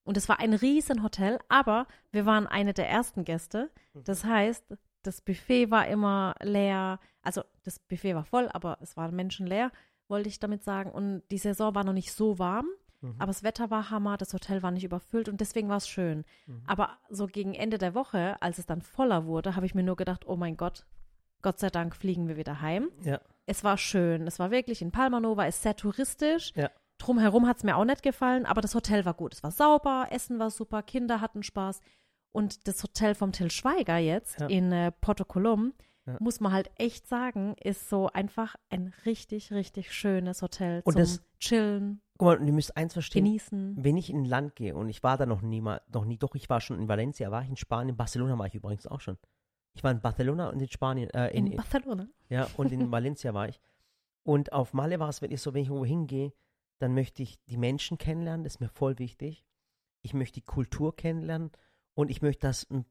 [0.05, 3.71] Und es war ein riesen Hotel, aber wir waren eine der ersten Gäste.
[3.95, 4.05] Mhm.
[4.05, 4.65] Das heißt,
[5.03, 6.99] das Buffet war immer leer.
[7.23, 9.71] Also das Buffet war voll, aber es waren Menschen leer,
[10.09, 10.91] wollte ich damit sagen.
[10.93, 12.67] Und die Saison war noch nicht so warm.
[13.05, 13.15] Mhm.
[13.19, 16.25] aber das Wetter war Hammer, das Hotel war nicht überfüllt und deswegen war es schön.
[16.47, 16.63] Mhm.
[16.67, 19.97] Aber so gegen Ende der Woche, als es dann voller wurde, habe ich mir nur
[19.97, 20.87] gedacht, oh mein Gott,
[21.43, 22.89] Gott sei Dank fliegen wir wieder heim.
[23.03, 23.21] Ja.
[23.47, 24.27] Es war schön.
[24.27, 26.53] Es war wirklich in Palma Nova, ist sehr touristisch.
[26.57, 26.71] Ja.
[26.99, 29.35] Drumherum hat es mir auch nicht gefallen, aber das Hotel war gut.
[29.35, 31.81] Es war sauber, Essen war super, Kinder hatten Spaß.
[32.33, 34.47] Und das Hotel vom Till Schweiger jetzt Ja.
[34.47, 35.75] in äh, Porto Colom,
[36.07, 36.17] Ja.
[36.21, 41.01] muss man halt echt sagen, ist so einfach ein richtig, richtig schönes Hotel Und zum
[41.03, 43.77] das- Chillen, Guck mal, und ihr müsst eins verstehen, Genießen.
[43.83, 46.17] wenn ich in ein Land gehe und ich war da noch nie mal, noch nie,
[46.17, 49.01] doch, ich war schon in Valencia, war ich in Spanien, Barcelona war ich übrigens auch
[49.01, 49.19] schon.
[49.75, 52.07] Ich war in Barcelona und in Spanien, äh, in, In Barcelona.
[52.29, 53.61] ja, und in Valencia war ich.
[54.23, 56.33] Und auf Malle war es wirklich so, wenn ich irgendwo hingehe,
[56.79, 59.45] dann möchte ich die Menschen kennenlernen, das ist mir voll wichtig.
[60.03, 61.51] Ich möchte die Kultur kennenlernen
[61.95, 62.85] und ich möchte, dass ein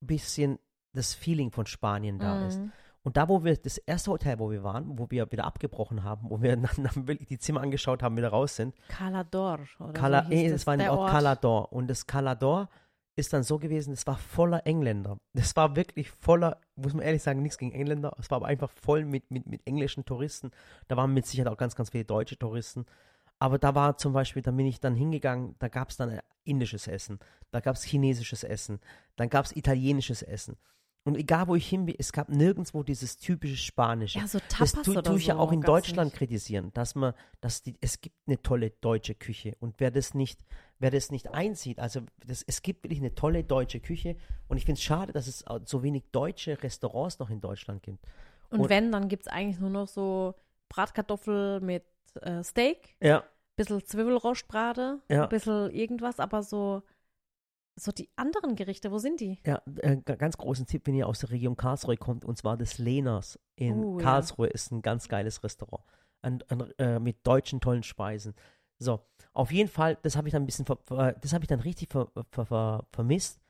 [0.00, 0.58] bisschen
[0.92, 2.60] das Feeling von Spanien da ist.
[3.04, 6.28] Und da, wo wir, das erste Hotel, wo wir waren, wo wir wieder abgebrochen haben,
[6.30, 9.60] wo wir dann, dann wirklich die Zimmer angeschaut haben, wieder raus sind, Calador.
[9.78, 11.10] Oder Cala, so nee, das war auch Ort.
[11.10, 11.72] Calador.
[11.72, 12.68] Und das Calador
[13.16, 15.18] ist dann so gewesen, es war voller Engländer.
[15.34, 18.12] Das war wirklich voller, muss man ehrlich sagen, nichts gegen Engländer.
[18.18, 20.50] Es war aber einfach voll mit, mit, mit englischen Touristen.
[20.88, 22.86] Da waren mit Sicherheit auch ganz, ganz viele deutsche Touristen.
[23.38, 26.86] Aber da war zum Beispiel, da bin ich dann hingegangen, da gab es dann indisches
[26.86, 27.18] Essen,
[27.50, 28.80] da gab es chinesisches Essen,
[29.16, 30.56] dann gab es italienisches Essen.
[31.06, 34.18] Und egal, wo ich hin bin, es gab nirgendwo dieses typische Spanische.
[34.18, 36.16] Ja, so Das Tapas tue oder tu ich ja so auch in Deutschland nicht.
[36.18, 37.12] kritisieren, dass man,
[37.42, 40.40] dass die, es gibt eine tolle deutsche Küche und wer das nicht,
[40.78, 44.16] wer das nicht einsieht, also das, es gibt wirklich eine tolle deutsche Küche
[44.48, 48.02] und ich finde es schade, dass es so wenig deutsche Restaurants noch in Deutschland gibt.
[48.48, 50.34] Und, Und- wenn, dann gibt es eigentlich nur noch so
[50.70, 51.84] Bratkartoffel mit
[52.22, 53.24] äh, Steak, Ja,
[53.56, 55.24] bisschen Zwiebelrostbrate, Ja.
[55.24, 56.82] ein bisschen irgendwas, aber so,
[57.76, 59.38] so die anderen Gerichte, wo sind die?
[59.44, 62.78] ja, äh, ganz großen Tipp, wenn ihr aus der Region Karlsruhe kommt, und zwar das
[62.78, 64.02] Lehners in ja.
[64.02, 65.82] Karlsruhe ist ein ganz geiles Restaurant
[66.22, 68.34] ein, ein, äh, mit deutschen tollen Speisen.
[68.78, 69.00] So,
[69.32, 72.08] auf jeden Fall, das habe ich dann ein bisschen, das habe ich dann richtig ver,
[72.30, 73.40] ver, ver, vermisst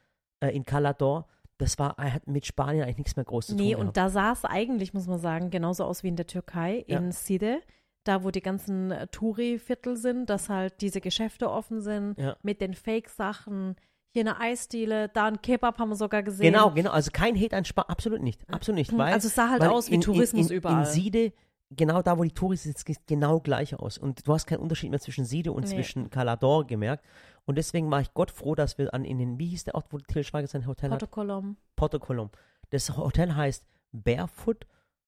[0.40, 1.26] äh, in Calador.
[1.56, 3.86] Das war, er hat mit Spanien eigentlich nichts mehr groß zu Nee, tun.
[3.86, 6.98] und da sah es eigentlich, muss man sagen, genauso aus wie in der Türkei, Ja.
[6.98, 7.62] in Side,
[8.02, 12.36] da wo die ganzen äh, Touri-Viertel sind, dass halt diese Geschäfte offen sind Ja.
[12.42, 13.76] mit den Fake-Sachen.
[14.14, 16.52] Hier eine Eisdiele, da ein Kebab haben wir sogar gesehen.
[16.52, 16.92] Genau, genau.
[16.92, 18.48] Also kein Hate an Spanien, absolut nicht.
[18.48, 18.96] Absolut nicht.
[18.96, 20.84] Weil, also es sah halt aus wie in, Tourismus in, in, überall.
[20.84, 21.32] In Siede,
[21.70, 23.98] genau da, wo die Touristen sind, sieht es genau gleich aus.
[23.98, 25.74] Und du hast keinen Unterschied mehr zwischen Siede und Nee.
[25.74, 27.04] zwischen Calador gemerkt.
[27.44, 29.86] Und deswegen war ich Gott froh, dass wir an in den, wie hieß der Ort,
[29.90, 31.10] wo Till Schweiger sein Hotel Porto hat?
[31.10, 31.56] Colom.
[31.74, 32.30] Porto Colom.
[32.70, 34.64] Das Hotel heißt Barefoot.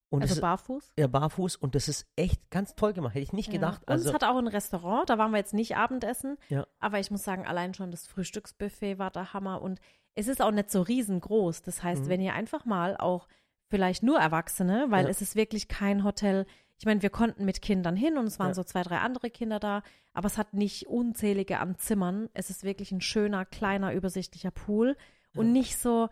[0.09, 0.93] Und Also barfuß.
[0.97, 3.13] ja, barfuß und das ist echt ganz toll gemacht.
[3.15, 3.81] Hätte ich nicht gedacht.
[3.81, 3.87] Ja.
[3.87, 6.37] Und Also, es hat auch ein Restaurant, da waren wir jetzt nicht Abendessen.
[6.47, 6.65] Ja.
[6.79, 9.61] Aber ich muss sagen, allein schon das Frühstücksbuffet war der Hammer.
[9.61, 9.79] Und
[10.15, 11.61] es ist auch nicht so riesengroß.
[11.63, 12.09] Das heißt, Mhm.
[12.09, 13.27] wenn ihr einfach mal auch
[13.69, 15.09] vielleicht nur Erwachsene, weil Ja.
[15.11, 16.45] es ist wirklich kein Hotel.
[16.79, 18.53] Ich meine, wir konnten mit Kindern hin und es waren Ja.
[18.53, 19.81] so zwei, drei andere Kinder da,
[20.13, 22.29] aber es hat nicht unzählige an Zimmern.
[22.33, 24.95] Es ist wirklich ein schöner, kleiner, übersichtlicher Pool
[25.35, 26.07] und nicht so,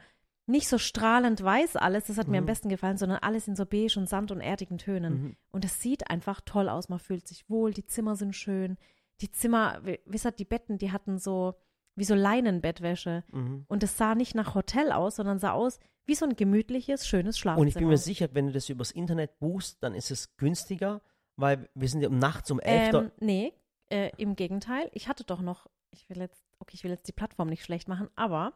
[0.48, 2.48] nicht so strahlend weiß alles, das hat mir am Mhm.
[2.48, 5.14] besten gefallen, sondern alles in so beige und Sand und erdigen Tönen.
[5.14, 5.36] Mhm.
[5.52, 8.78] Und es sieht einfach toll aus, man fühlt sich wohl, die Zimmer sind schön.
[9.22, 11.56] Die Zimmer, wisst ihr, die Betten, die hatten so,
[11.96, 13.24] wie so Leinenbettwäsche.
[13.32, 13.66] mhm.
[13.68, 17.40] Und es sah nicht nach Hotel aus, sondern sah aus wie so ein gemütliches, schönes
[17.40, 17.62] Schlafzimmer.
[17.62, 21.02] Und ich bin mir sicher, wenn du das übers Internet buchst, dann ist es günstiger,
[21.38, 23.54] weil wir sind ja um nachts um 11 ähm, Nee,
[23.90, 24.90] äh, im Gegenteil.
[24.94, 27.88] Ich hatte doch noch, ich will jetzt, okay, ich will jetzt die Plattform nicht schlecht
[27.88, 28.54] machen, aber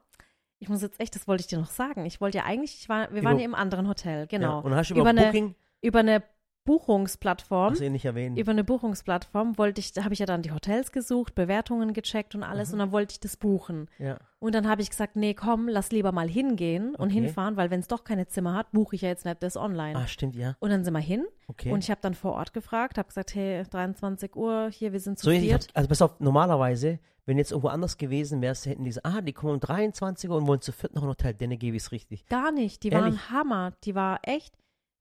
[0.60, 2.06] ich muss jetzt echt, das wollte ich dir noch sagen.
[2.06, 4.60] Ich wollte ja eigentlich, ich war, wir Über- waren ja im anderen Hotel, Ja, genau.
[4.62, 6.24] und hast du über, Über eine Booking, Über eine
[6.70, 7.72] Buchungsplattform.
[7.72, 8.38] hast du nicht erwähnt.
[8.38, 12.36] Über eine Buchungsplattform wollte ich, da habe ich ja dann die Hotels gesucht, Bewertungen gecheckt
[12.36, 12.74] und alles Mhm.
[12.74, 13.90] und dann wollte ich das buchen.
[13.98, 14.18] ja.
[14.42, 17.14] Und dann habe ich gesagt, nee, komm, lass lieber mal hingehen und Okay.
[17.16, 19.98] hinfahren, weil wenn es doch keine Zimmer hat, buche ich ja jetzt nicht das online.
[20.00, 20.56] Ah, stimmt, ja.
[20.60, 21.74] Und dann sind wir hin Okay.
[21.74, 25.20] und ich habe dann vor Ort gefragt, habe gesagt, hey, 23 Uhr, hier, wir sind
[25.20, 25.68] zu so, ich hab, viert.
[25.74, 29.34] also pass auf, normalerweise, wenn jetzt irgendwo anders gewesen wärst, hätten die gesagt, ah, die
[29.34, 31.92] kommen um 23 Uhr und wollen zu viert noch ein Hotel, dann gebe ich es
[31.92, 32.26] richtig.
[32.28, 33.16] Gar nicht, die Ehrlich?
[33.16, 34.56] waren Hammer, die war echt,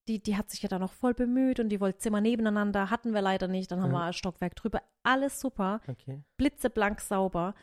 [0.08, 3.12] die, die hat sich ja dann noch voll bemüht und die wollte Zimmer nebeneinander, hatten
[3.14, 3.98] wir leider nicht, dann haben Ja.
[3.98, 5.80] wir ein Stockwerk drüber, alles super.
[5.86, 6.22] Okay.
[6.36, 7.54] blitzeblank sauber.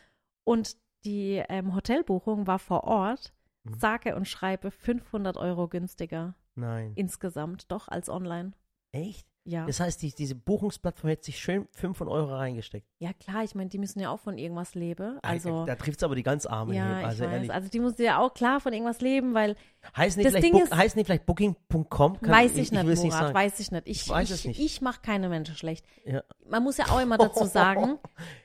[0.44, 3.32] Und die ähm, Hotelbuchung war vor Ort,
[3.64, 3.74] Mhm.
[3.78, 6.92] sage und schreibe 500 Euro günstiger Nein.
[6.94, 8.52] insgesamt, doch als online.
[8.92, 9.26] Echt?
[9.48, 12.86] Ja, Das heißt, die, diese Buchungsplattform hätte sich schön 500 Euro reingesteckt.
[12.98, 15.18] ja klar, ich meine, die müssen ja auch von irgendwas leben.
[15.22, 17.06] Also, da trifft es aber die ganz Armen ja, hier.
[17.06, 17.52] Also ich ehrlich.
[17.52, 19.54] Also, die mussten ja auch klar von irgendwas leben, weil
[19.96, 22.18] heißt, nicht das vielleicht Ding ist- heißt nicht vielleicht Booking.com?
[22.22, 23.34] Weiß ich, will nicht, nicht Murat, sagen.
[23.34, 23.86] weiß ich nicht.
[23.86, 24.60] Ich, Ich weiß ich, es nicht.
[24.60, 25.86] ich mache keine Menschen schlecht.
[26.04, 26.22] Ja.
[26.48, 27.98] Man muss ja auch immer dazu sagen,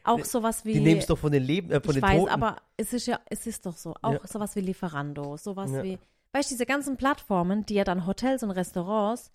[0.04, 0.74] auch sowas wie.
[0.74, 2.32] Die nehmen es doch von den Leben, äh, von ich den weiß, Toten.
[2.32, 3.96] aber es ist ja, es ist doch so.
[4.04, 4.20] Auch Ja.
[4.28, 5.84] sowas wie Lieferando, sowas Ja.
[5.84, 5.98] wie,
[6.34, 9.32] weißt du, diese ganzen Plattformen, die ja dann Hotels und Restaurants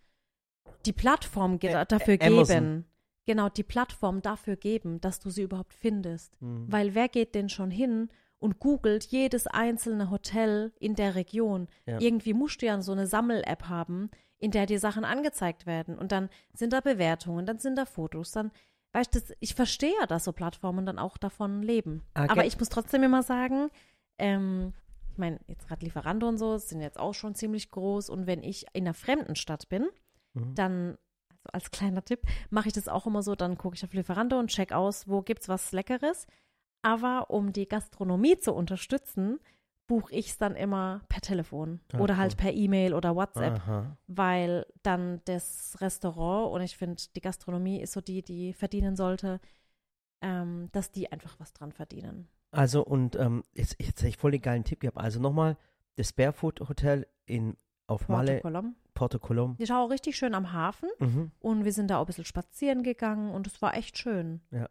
[0.84, 2.46] die Plattform ge dafür Amazon.
[2.64, 2.84] geben.
[3.26, 6.40] genau die Plattform dafür geben, dass du sie überhaupt findest.
[6.40, 6.66] Mhm.
[6.70, 11.68] Weil wer geht denn schon hin und googelt jedes einzelne Hotel in der Region?
[11.86, 12.00] Ja.
[12.00, 15.98] Irgendwie musst du ja so eine Sammel-App haben, in der dir Sachen angezeigt werden.
[15.98, 18.52] Und dann sind da Bewertungen, dann sind da Fotos, dann,
[18.92, 22.02] weißt du, ich verstehe ja, dass so Plattformen dann auch davon leben.
[22.14, 23.70] Ah, Aber ich muss trotzdem immer sagen,
[24.18, 24.72] ähm,
[25.10, 28.10] ich meine, jetzt gerade Lieferando und so sind jetzt auch schon ziemlich groß.
[28.10, 29.88] Und wenn ich in einer fremden Stadt bin,
[30.36, 30.54] Mhm.
[30.54, 30.98] dann,
[31.52, 32.20] also als kleiner Tipp,
[32.50, 35.22] mache ich das auch immer so, dann gucke ich auf Lieferando und check aus, wo
[35.22, 36.26] gibt's was Leckeres.
[36.82, 39.40] Aber um die Gastronomie zu unterstützen,
[39.88, 42.36] buche ich es dann immer per Telefon Ah, oder halt cool.
[42.36, 43.96] per E-Mail oder WhatsApp, Aha.
[44.08, 49.40] weil dann das Restaurant und ich finde, die Gastronomie ist so die, die verdienen sollte,
[50.22, 52.28] ähm, dass die einfach was dran verdienen.
[52.50, 54.98] Also und ähm, jetzt, jetzt habe ich voll den geilen Tipp gehabt.
[54.98, 55.56] Also nochmal,
[55.96, 58.76] das Barefoot Hotel in, auf Malle, Porto Colom.
[58.96, 59.56] Porto Colom.
[59.58, 61.30] Die ist auch richtig schön am Hafen Mhm.
[61.38, 64.40] und wir sind da auch ein bisschen spazieren gegangen und es war echt schön.
[64.50, 64.68] Ja.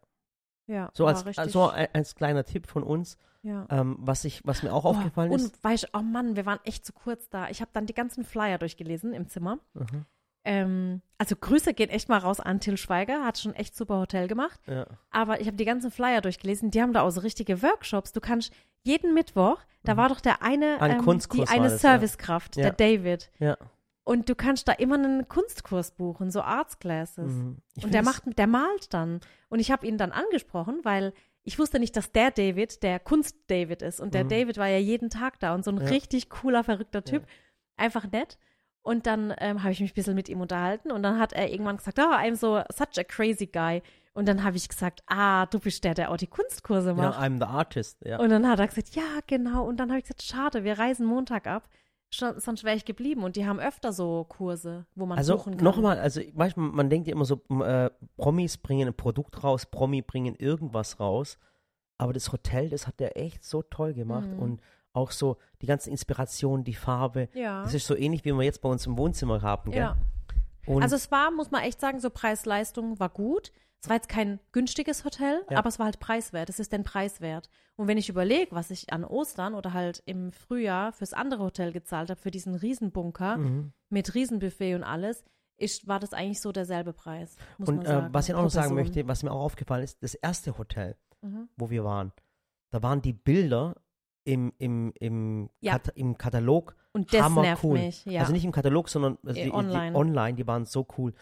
[0.67, 3.67] Ja, So war als, richtig, also ein- als kleiner Tipp von uns, ja.
[3.69, 5.63] ähm, was, ich, was mir auch Oh, aufgefallen und ist.
[5.63, 7.49] weißt, oh Mann, wir waren echt zu kurz da.
[7.49, 9.59] Ich habe dann die ganzen Flyer durchgelesen im Zimmer.
[9.75, 10.05] Mhm.
[10.47, 14.27] Ähm, also Grüße gehen echt mal raus an Till Schweiger, hat schon echt super Hotel
[14.27, 14.59] gemacht.
[14.67, 14.85] Ja.
[15.11, 18.11] Aber ich habe die ganzen Flyer durchgelesen, die haben da auch so richtige Workshops.
[18.11, 18.51] Du kannst
[18.83, 19.97] jeden Mittwoch, da Mhm.
[19.97, 21.81] war doch der eine, Ein ähm, die eine war das.
[21.81, 22.69] Servicekraft, Ja.
[22.69, 23.31] der David.
[23.39, 23.57] ja.
[24.05, 27.33] Und du kannst da immer einen Kunstkurs buchen, so Arts Classes.
[27.33, 27.57] Mhm.
[27.83, 29.19] Und der macht, der malt dann.
[29.49, 31.11] Und ich habe ihn dann angesprochen, weil
[31.43, 33.99] ich wusste nicht, dass der David der Kunst-David ist.
[33.99, 34.29] Und der Mhm.
[34.29, 35.87] David war ja jeden Tag da und so ein Ja.
[35.87, 37.25] richtig cooler, verrückter Typ.
[37.77, 38.37] Einfach nett.
[38.83, 41.49] Und dann ähm, habe ich mich ein bisschen mit ihm unterhalten und dann hat er
[41.51, 43.81] irgendwann gesagt, oh, I'm so such a crazy guy.
[44.13, 47.19] Und dann habe ich gesagt, ah, du bist der, der auch die Kunstkurse Ja, macht.
[47.19, 47.97] I'm the artist.
[48.05, 48.19] Ja.
[48.19, 49.65] Und dann hat er gesagt, ja, genau.
[49.67, 51.67] Und dann habe ich gesagt, schade, wir reisen Montag ab.
[52.17, 53.23] Sonst wäre ich geblieben.
[53.23, 55.63] Und die haben öfter so Kurse, wo man Also buchen kann.
[55.63, 60.01] nochmal, also manchmal, man denkt ja immer so, äh, Promis bringen ein Produkt raus, Promi
[60.01, 61.37] bringen irgendwas raus.
[61.97, 64.27] Aber das Hotel, das hat er echt so toll gemacht.
[64.27, 64.39] Mhm.
[64.39, 64.61] Und
[64.93, 67.29] auch so die ganze Inspiration, die Farbe.
[67.33, 67.63] Ja.
[67.63, 69.71] Das ist so ähnlich, wie wir jetzt bei uns im Wohnzimmer haben.
[69.71, 69.81] Gell?
[69.81, 69.97] ja.
[70.65, 73.51] Und Also es war, muss man echt sagen, so Preis-Leistung war gut.
[73.85, 75.57] Es war jetzt kein günstiges Hotel, Ja.
[75.59, 76.49] aber es war halt preiswert.
[76.49, 77.49] Es ist denn preiswert.
[77.75, 81.71] Und wenn ich überlege, was ich an Ostern oder halt im Frühjahr fürs andere Hotel
[81.71, 83.73] gezahlt habe, für diesen Riesenbunker Mhm.
[83.89, 85.23] mit Riesenbuffet und alles,
[85.57, 87.35] ist, war das eigentlich so derselbe Preis.
[87.59, 88.75] Und äh, was ich auch noch sagen Person.
[88.77, 91.47] möchte, was mir auch aufgefallen ist, das erste Hotel, Mhm.
[91.55, 92.11] wo wir waren,
[92.71, 93.75] da waren die Bilder
[94.25, 95.73] im, im, im, Ja.
[95.73, 97.77] Kat im Katalog Und das nervt cool.
[97.77, 98.03] mich.
[98.05, 98.21] Ja.
[98.21, 99.91] Also nicht im Katalog, sondern also Äh, die, online.
[99.91, 101.13] Die, online, die waren so cool.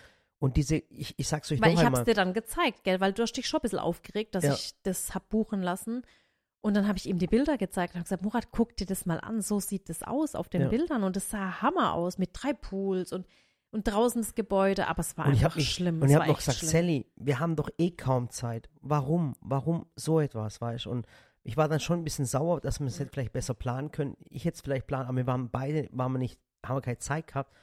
[0.44, 2.04] Und diese, ich, ich sag's euch Weil noch ich einmal.
[2.04, 3.00] dir dann gezeigt, gell?
[3.00, 4.54] Weil du hast dich schon ein bisschen aufgeregt, dass Ja.
[4.54, 6.02] ich das hab buchen lassen.
[6.60, 9.06] Und dann habe ich ihm die Bilder gezeigt und habe gesagt, Murat, guck dir das
[9.06, 9.42] mal an.
[9.42, 10.68] So sieht das aus auf den Ja.
[10.68, 11.04] Bildern.
[11.04, 13.26] Und es sah Hammer aus mit drei Pools und,
[13.72, 14.88] und draußen das Gebäude.
[14.90, 16.02] Aber es war Und einfach mich, schlimm.
[16.02, 16.70] und ich habe noch gesagt, schlimm.
[16.72, 18.70] Sally, wir haben doch eh kaum Zeit.
[18.82, 19.36] Warum?
[19.40, 20.90] Warum so etwas, weißt du?
[20.92, 21.06] Und
[21.44, 24.18] ich war dann schon ein bisschen sauer, dass wir es hätte vielleicht besser planen können.
[24.30, 26.98] Ich hätte es vielleicht planen, aber wir waren beide, waren wir nicht, haben wir keine
[27.00, 27.54] Zeit gehabt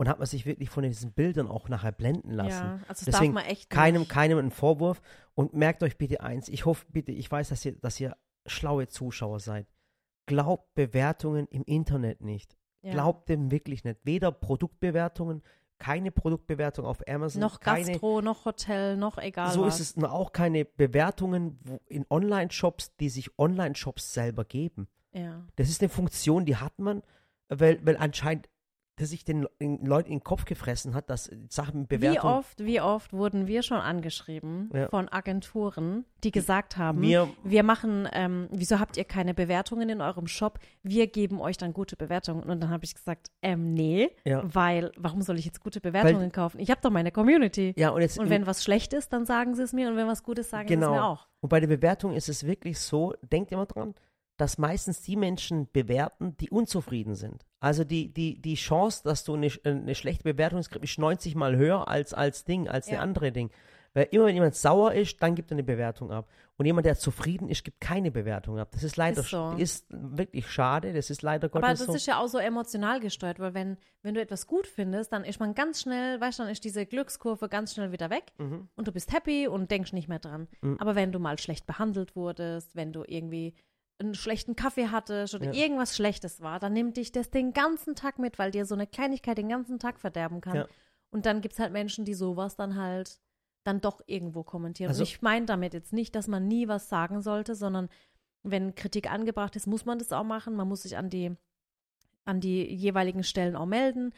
[0.00, 2.48] und hat man sich wirklich von diesen Bildern auch nachher blenden lassen.
[2.48, 4.10] Ja, also das Deswegen darf man echt keinem, nicht.
[4.10, 5.02] keinem einen Vorwurf
[5.34, 8.88] und merkt euch bitte eins, ich hoffe bitte, ich weiß, dass ihr, dass ihr schlaue
[8.88, 9.66] Zuschauer seid.
[10.24, 12.56] Glaubt Bewertungen im Internet nicht.
[12.80, 12.92] Ja.
[12.92, 14.00] Glaubt dem wirklich nicht.
[14.04, 15.42] Weder Produktbewertungen,
[15.76, 19.80] keine Produktbewertung auf Amazon, noch keine, Gastro, noch Hotel, noch egal so was.
[19.80, 24.88] ist es auch keine Bewertungen in Online-Shops, die sich Online-Shops selber geben.
[25.12, 25.46] Ja.
[25.56, 27.02] Das ist eine Funktion, die hat man,
[27.50, 28.48] weil, weil anscheinend
[29.00, 32.64] das sich den, den Leuten in den Kopf gefressen hat, dass Sachen mit Wie oft,
[32.64, 34.88] wie oft wurden wir schon angeschrieben Ja.
[34.88, 40.00] von Agenturen, die gesagt haben, mir wir machen, ähm, wieso habt ihr keine Bewertungen in
[40.00, 40.58] eurem Shop?
[40.82, 42.42] Wir geben euch dann gute Bewertungen.
[42.42, 44.42] Und dann habe ich gesagt, ähm, nee, Ja.
[44.44, 46.60] weil, warum soll ich jetzt gute Bewertungen kaufen?
[46.60, 47.72] Ich habe doch meine Community.
[47.76, 49.88] ja und jetzt Und wenn was schlecht ist, dann sagen sie es mir.
[49.88, 50.92] Und wenn was gut ist, sagen sie es Genau.
[50.92, 51.26] mir auch.
[51.40, 53.94] Und bei der Bewertung ist es wirklich so, denkt immer dran,
[54.36, 57.44] dass meistens die Menschen bewerten, die unzufrieden sind.
[57.60, 61.56] Also die, die, die Chance, dass du eine, eine schlechte Bewertung kriegst, ist 90 mal
[61.56, 63.02] höher als, als Ding, als eine Ja.
[63.02, 63.50] andere Ding.
[63.92, 66.28] Weil immer wenn jemand sauer ist, dann gibt er eine Bewertung ab.
[66.56, 68.68] Und jemand, der zufrieden ist, gibt keine Bewertung ab.
[68.70, 69.52] Das ist leider, Ist so.
[69.58, 70.92] ist wirklich schade.
[70.92, 71.94] Das ist leider Gottes Aber das so.
[71.94, 75.40] ist ja auch so emotional gesteuert, weil wenn, wenn du etwas gut findest, dann ist
[75.40, 78.68] man ganz schnell, weißt du, dann ist diese Glückskurve ganz schnell wieder weg Mhm.
[78.76, 80.46] und du bist happy und denkst nicht mehr dran.
[80.60, 80.76] Mhm.
[80.78, 83.54] Aber wenn du mal schlecht behandelt wurdest, wenn du irgendwie
[84.00, 85.52] einen schlechten Kaffee hattest oder Ja.
[85.52, 88.86] irgendwas Schlechtes war, dann nimmt dich das den ganzen Tag mit, weil dir so eine
[88.86, 90.56] Kleinigkeit den ganzen Tag verderben kann.
[90.56, 90.66] Ja.
[91.10, 93.20] Und dann gibt es halt Menschen, die sowas dann halt
[93.64, 94.88] dann doch irgendwo kommentieren.
[94.88, 97.88] Also- und ich meine damit jetzt nicht, dass man nie was sagen sollte, sondern
[98.42, 100.54] wenn Kritik angebracht ist, muss man das auch machen.
[100.56, 101.32] Man muss sich an die,
[102.24, 104.14] an die jeweiligen Stellen auch melden.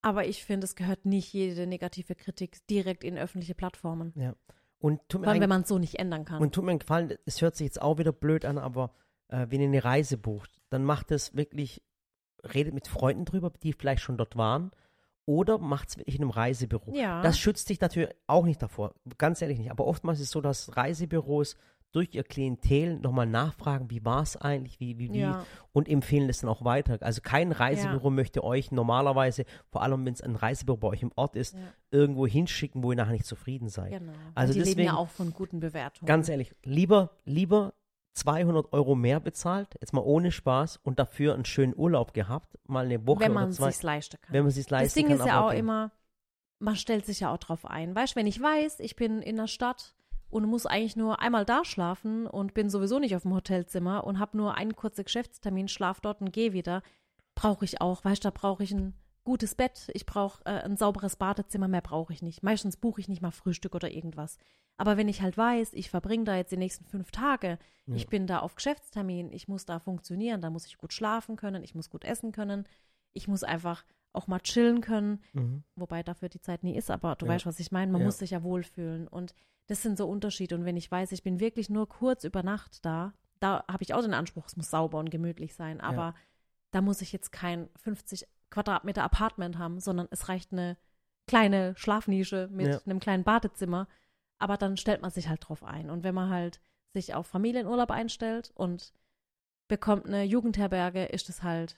[0.00, 4.12] Aber ich finde, es gehört nicht jede negative Kritik direkt in öffentliche Plattformen.
[4.16, 4.34] Ja.
[4.78, 6.40] Und Vor allem, wenn man es so nicht ändern kann.
[6.40, 8.94] und tut mir einen Gefallen, es hört sich jetzt auch wieder blöd an, aber
[9.28, 11.82] äh, wenn ihr eine Reise bucht, dann macht es wirklich,
[12.54, 14.70] redet mit Freunden drüber, die vielleicht schon dort waren,
[15.26, 16.94] oder macht es wirklich in einem Reisebüro.
[16.94, 17.20] ja.
[17.22, 19.70] Das schützt dich natürlich auch nicht davor, ganz ehrlich nicht.
[19.70, 21.56] Aber oftmals ist es so, dass Reisebüros
[21.92, 25.44] durch ihr Klientel nochmal nachfragen, wie war es eigentlich, wie, wie, wie, ja.
[25.72, 26.98] und empfehlen es dann auch weiter.
[27.00, 31.12] Also kein Reisebüro möchte euch normalerweise, vor allem wenn es ein Reisebüro bei euch im
[31.16, 31.60] Ort ist, Ja.
[31.90, 33.92] irgendwo hinschicken, wo ihr nachher nicht zufrieden seid.
[33.92, 34.12] Genau.
[34.12, 36.06] Also Also die leben deswegen- ja auch von guten Bewertungen.
[36.06, 37.72] Ganz ehrlich, lieber, lieber
[38.18, 42.84] 200 Euro mehr bezahlt, jetzt mal ohne Spaß und dafür einen schönen Urlaub gehabt, mal
[42.84, 44.32] eine Woche wenn oder man zwei, es sich leisten kann.
[44.32, 45.18] wenn man es sich leisten das Ding kann.
[45.18, 45.92] ist ja auch immer,
[46.58, 47.94] man stellt sich ja auch drauf ein.
[47.94, 49.94] Weißt du, wenn ich weiß, ich bin in der Stadt
[50.30, 54.18] und muss eigentlich nur einmal da schlafen und bin sowieso nicht auf dem Hotelzimmer und
[54.18, 56.82] habe nur einen kurzen Geschäftstermin, schlaf dort und gehe wieder,
[57.34, 60.76] brauche ich auch, weißt du, da brauche ich ein gutes Bett, ich brauche äh, ein
[60.76, 62.42] sauberes Badezimmer, mehr brauche ich nicht.
[62.42, 64.38] Meistens buche ich nicht mal Frühstück oder irgendwas.
[64.76, 67.96] Aber wenn ich halt weiß, ich verbringe da jetzt die nächsten fünf Tage, Ja.
[67.96, 71.62] ich bin da auf Geschäftstermin, ich muss da funktionieren, da muss ich gut schlafen können,
[71.64, 72.66] ich muss gut essen können,
[73.12, 75.64] ich muss einfach auch mal chillen können, Mhm.
[75.76, 77.32] wobei dafür die Zeit nie ist, aber du Ja.
[77.32, 77.92] weißt, was ich meine.
[77.92, 78.06] Man Ja.
[78.06, 79.06] muss sich ja wohlfühlen.
[79.08, 79.34] Und
[79.66, 80.54] das sind so Unterschiede.
[80.54, 83.92] Und wenn ich weiß, ich bin wirklich nur kurz über Nacht da, da habe ich
[83.94, 85.80] auch den Anspruch, es muss sauber und gemütlich sein.
[85.80, 86.14] Aber
[86.70, 90.76] da muss ich jetzt kein 50 Quadratmeter Apartment haben, sondern es reicht eine
[91.26, 92.80] kleine Schlafnische mit Ja.
[92.86, 93.86] einem kleinen Badezimmer.
[94.38, 95.90] Aber dann stellt man sich halt drauf ein.
[95.90, 96.60] Und wenn man halt
[96.94, 98.92] sich auf Familienurlaub einstellt und
[99.68, 101.76] bekommt eine Jugendherberge, ist es halt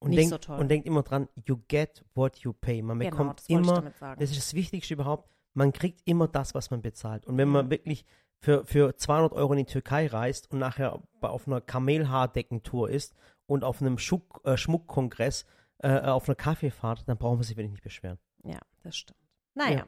[0.00, 0.58] Und, nicht denkt, so toll.
[0.58, 2.82] und denkt immer dran, you get what you pay.
[2.82, 3.82] Man genau, bekommt das immer,
[4.18, 7.26] das ist das Wichtigste überhaupt, man kriegt immer das, was man bezahlt.
[7.26, 7.54] Und wenn Mhm.
[7.54, 8.04] man wirklich
[8.38, 13.14] für, für 200 Euro in die Türkei reist und nachher auf einer Kamelhaardeckentour ist
[13.46, 15.46] und auf einem Schuck, äh, Schmuckkongress
[15.82, 18.18] äh, auf einer Kaffeefahrt, dann braucht man sich wirklich nicht beschweren.
[18.44, 19.18] Ja, das stimmt.
[19.54, 19.78] Naja.
[19.78, 19.86] Ja.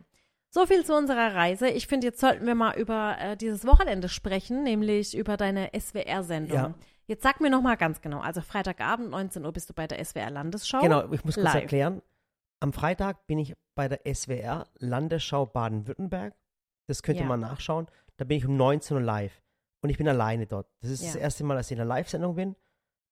[0.51, 1.69] So viel zu unserer Reise.
[1.69, 6.55] Ich finde, jetzt sollten wir mal über äh, dieses Wochenende sprechen, nämlich über deine SWR-Sendung.
[6.57, 6.75] Ja.
[7.07, 8.21] Jetzt sag mir noch mal ganz genau.
[8.21, 10.81] Also Freitagabend, 19 Uhr bist du bei der SWR-Landesschau.
[10.81, 11.55] Genau, ich muss kurz live.
[11.63, 12.03] erklären.
[12.61, 16.35] Am Freitag bin ich bei der SWR Landesschau Baden-Württemberg.
[16.87, 17.29] Das könnt ihr Ja.
[17.29, 17.87] mal nachschauen.
[18.19, 19.41] Da bin ich um 19 Uhr live.
[19.81, 20.69] Und ich bin alleine dort.
[20.81, 21.21] Das ist das Ja.
[21.21, 22.57] erste Mal, dass ich in der Live-Sendung bin.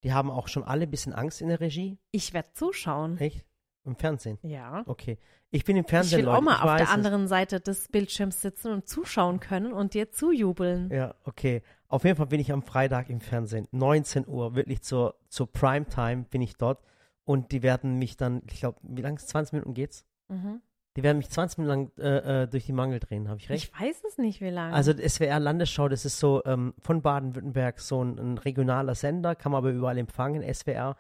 [0.03, 1.99] Die haben auch schon alle ein bisschen Angst in der Regie.
[2.11, 3.19] Ich werde zuschauen.
[3.19, 3.45] Echt?
[3.85, 4.39] Im Fernsehen.
[4.43, 4.83] Ja.
[4.87, 5.19] Okay.
[5.51, 6.39] Ich bin im Ich Fernsehen, will Leute.
[6.39, 6.91] auch mal ich auf der es.
[6.93, 10.91] anderen Seite des Bildschirms sitzen und zuschauen können und dir zujubeln.
[10.91, 11.63] Ja, okay.
[11.89, 13.67] Auf jeden Fall bin ich am Freitag im Fernsehen.
[13.73, 16.83] 19 Uhr, wirklich zur, zur Primetime bin ich dort.
[17.25, 19.19] Und die werden mich dann, ich glaube, wie lange?
[19.19, 20.05] 20 Minuten geht's?
[20.29, 20.61] Mhm.
[20.97, 23.71] Die werden mich 20 Minuten lang äh, äh, durch die Mangel drehen, habe ich recht?
[23.73, 24.75] Ich weiß es nicht, wie lange.
[24.75, 29.53] Also SWR Landesschau, das ist so ähm, von Baden-Württemberg so ein, ein regionaler Sender, kann
[29.53, 30.97] man aber überall empfangen, SWR.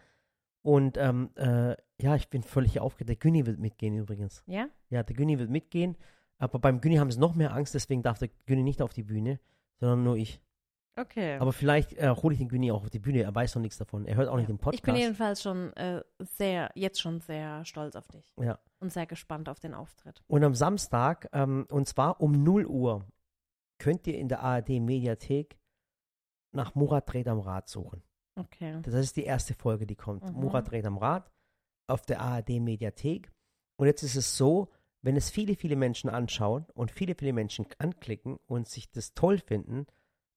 [0.62, 3.09] Und ähm, äh, ja, ich bin völlig aufgeregt.
[3.09, 4.44] Der Günni wird mitgehen übrigens.
[4.46, 4.68] ja?
[4.90, 5.96] Ja, der Günni wird mitgehen.
[6.38, 9.03] Aber beim Günni haben sie noch mehr Angst, deswegen darf der Günni nicht auf die
[9.03, 9.40] Bühne,
[9.79, 10.40] sondern nur ich.
[10.96, 11.37] Okay.
[11.38, 13.22] Aber vielleicht äh, hole ich den Günni auch auf die Bühne.
[13.22, 14.07] Er weiß noch nichts davon.
[14.07, 14.74] Er hört auch nicht den Podcast.
[14.74, 18.24] Ich bin jedenfalls schon äh, sehr, jetzt schon sehr stolz auf dich.
[18.40, 18.59] Ja.
[18.81, 20.22] Und sehr gespannt auf den Auftritt.
[20.26, 23.07] Und am Samstag, ähm, und zwar um 0 Uhr,
[23.79, 25.59] könnt ihr in der ARD-Mediathek
[26.53, 28.03] nach Murat Red am Rad suchen.
[28.37, 28.81] Okay.
[28.83, 30.24] Das ist die erste Folge, die kommt.
[30.24, 30.40] Mhm.
[30.40, 31.31] Murat Red am Rad
[31.87, 33.31] auf der ARD-Mediathek.
[33.76, 34.68] Und jetzt ist es so,
[35.03, 39.38] wenn es viele, viele Menschen anschauen und viele, viele Menschen anklicken und sich das toll
[39.38, 39.87] finden,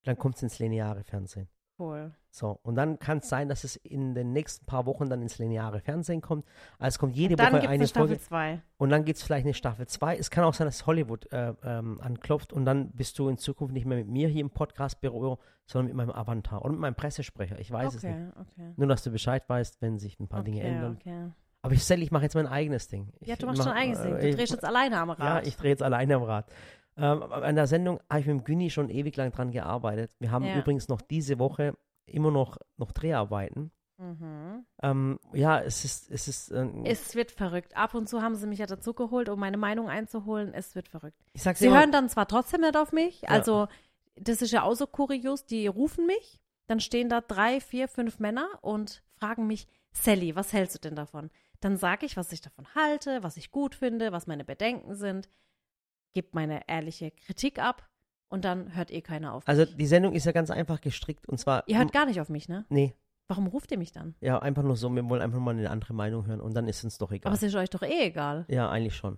[0.04, 1.48] dann kommt es ins lineare Fernsehen.
[1.80, 2.14] Cool.
[2.30, 5.40] So, und dann kann es sein, dass es in den nächsten paar Wochen dann ins
[5.40, 6.46] lineare Fernsehen kommt.
[6.78, 8.62] Also es kommt jede Woche eine eine Staffel Folge 2.
[8.78, 10.18] und dann gibt es vielleicht eine Staffel 2.
[10.18, 13.74] Es kann auch sein, dass Hollywood äh, ähm, anklopft und dann bist du in Zukunft
[13.74, 17.58] nicht mehr mit mir hier im Podcast-Büro, sondern mit meinem Avatar und mit meinem Pressesprecher.
[17.60, 18.14] Ich weiß es nicht.
[18.16, 18.74] Okay, okay.
[18.78, 20.98] Nur, dass du Bescheid weißt, wenn sich ein paar Dinge okay, ändern.
[21.02, 21.32] Okay.
[21.64, 23.12] Aber ich ich mache jetzt mein eigenes Ding.
[23.22, 24.16] Ja, Ich du machst mach- schon eigenes Ding.
[24.16, 25.48] äh, Du ich- drehst jetzt alleine am Ja, Rad.
[25.48, 26.46] ich drehe jetzt alleine am Rad.
[26.98, 30.12] Ähm, an der Sendung habe ich mit dem Günni schon ewig lang dran gearbeitet.
[30.20, 30.60] Wir haben Ja.
[30.60, 31.76] übrigens noch diese Woche
[32.06, 33.72] immer noch, noch Dreharbeiten.
[33.98, 34.66] mhm.
[34.82, 37.76] Ähm, ja, es ist, es ist, äh, Es wird verrückt.
[37.78, 40.54] Ab und zu haben sie mich ja dazu geholt, um meine Meinung einzuholen.
[40.54, 41.18] Es wird verrückt.
[41.34, 43.68] Sie immer, hören dann zwar trotzdem nicht auf mich, also
[44.16, 48.20] das ist ja auch so kurios, die rufen mich, dann stehen da drei, vier, fünf
[48.20, 51.30] Männer und fragen mich, Sally, was hältst du denn davon?
[51.62, 55.30] Dann sage ich, was ich davon halte, was ich gut finde, was meine Bedenken sind,
[56.14, 57.88] gebe meine ehrliche Kritik ab
[58.30, 59.76] und dann hört eh keiner auf also mich.
[59.76, 62.48] die Sendung ist ja ganz einfach gestrickt und zwar, Ihr hört gar nicht auf mich,
[62.50, 62.66] ne?
[62.70, 62.94] nee,
[63.28, 64.16] Warum ruft ihr mich dann?
[64.20, 66.84] ja, einfach nur so, wir wollen einfach mal eine andere Meinung hören und dann ist
[66.84, 67.30] uns doch egal.
[67.30, 68.46] Aber es ist euch doch eh egal.
[68.50, 69.18] ja, eigentlich schon.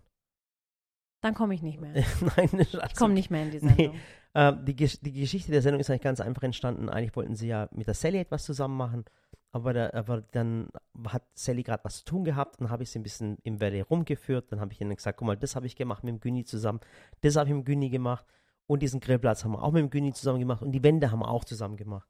[1.26, 1.92] Dann komme ich nicht mehr.
[2.38, 3.74] Nein, Ich komme nicht mehr in die Nee.
[3.76, 3.96] Sendung.
[4.36, 6.88] Ähm, die, Gesch- die Geschichte der Sendung ist eigentlich ganz einfach entstanden.
[6.88, 9.06] Eigentlich wollten sie ja mit der Sally etwas zusammen machen,
[9.52, 10.70] aber, da, aber dann
[11.08, 13.82] hat Sally gerade was zu tun gehabt und habe ich sie ein bisschen im Valley
[13.82, 14.52] rumgeführt.
[14.52, 16.80] Dann habe ich ihnen gesagt, guck mal, das habe ich gemacht mit dem Günni zusammen,
[17.22, 18.24] das habe ich mit dem Günni gemacht
[18.68, 21.20] und diesen Grillplatz haben wir auch mit dem Günni zusammen gemacht und die Wände haben
[21.22, 22.08] wir auch zusammen gemacht.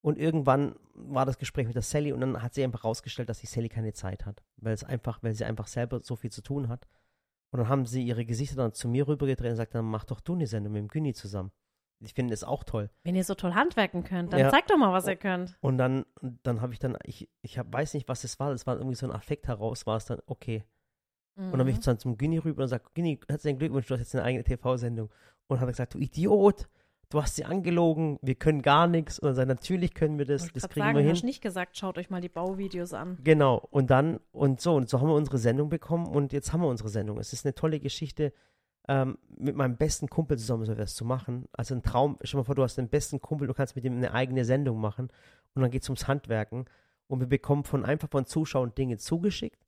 [0.00, 3.38] Und irgendwann war das Gespräch mit der Sally und dann hat sie einfach rausgestellt, dass
[3.40, 6.42] die Sally keine Zeit hat, weil es einfach, weil sie einfach selber so viel zu
[6.42, 6.88] tun hat.
[7.50, 10.20] Und dann haben sie ihre Gesichter dann zu mir rübergedreht und gesagt, dann mach doch
[10.20, 11.50] du eine Sendung mit dem Günni zusammen.
[12.00, 12.90] Ich finde es auch toll.
[13.02, 14.50] Wenn ihr so toll handwerken könnt, dann Ja.
[14.50, 15.56] zeigt doch mal, was ihr könnt.
[15.60, 16.04] Und dann,
[16.42, 18.94] dann habe ich dann, ich, ich hab, weiß nicht, was es war, es war irgendwie
[18.94, 20.64] so ein Affekt heraus, war es dann, okay.
[21.36, 21.84] Und dann bin ich Mhm.
[21.84, 25.08] dann zum Günni rüber und sage, Günni, herzlichen Glückwunsch, du hast jetzt eine eigene TV-Sendung.
[25.46, 26.68] Und hat er gesagt, du Idiot,
[27.10, 29.18] du hast sie angelogen, wir können gar nichts.
[29.18, 31.12] Und dann sagt er, natürlich können wir das, das kriegen sagen, wir hin.
[31.12, 33.18] hast nicht gesagt, schaut euch mal die Bauvideos an.
[33.22, 36.60] Genau, und dann, und so, und so haben wir unsere Sendung bekommen und jetzt haben
[36.60, 37.18] wir unsere Sendung.
[37.18, 38.32] Es ist eine tolle Geschichte,
[38.88, 41.46] ähm, mit meinem besten Kumpel zusammen so etwas zu machen.
[41.52, 43.84] Also ein Traum, stell dir mal vor, du hast den besten Kumpel, du kannst mit
[43.84, 45.08] ihm eine eigene Sendung machen
[45.54, 46.64] und dann geht es ums Handwerken
[47.06, 49.62] und wir bekommen von einfach von Zuschauern Dinge zugeschickt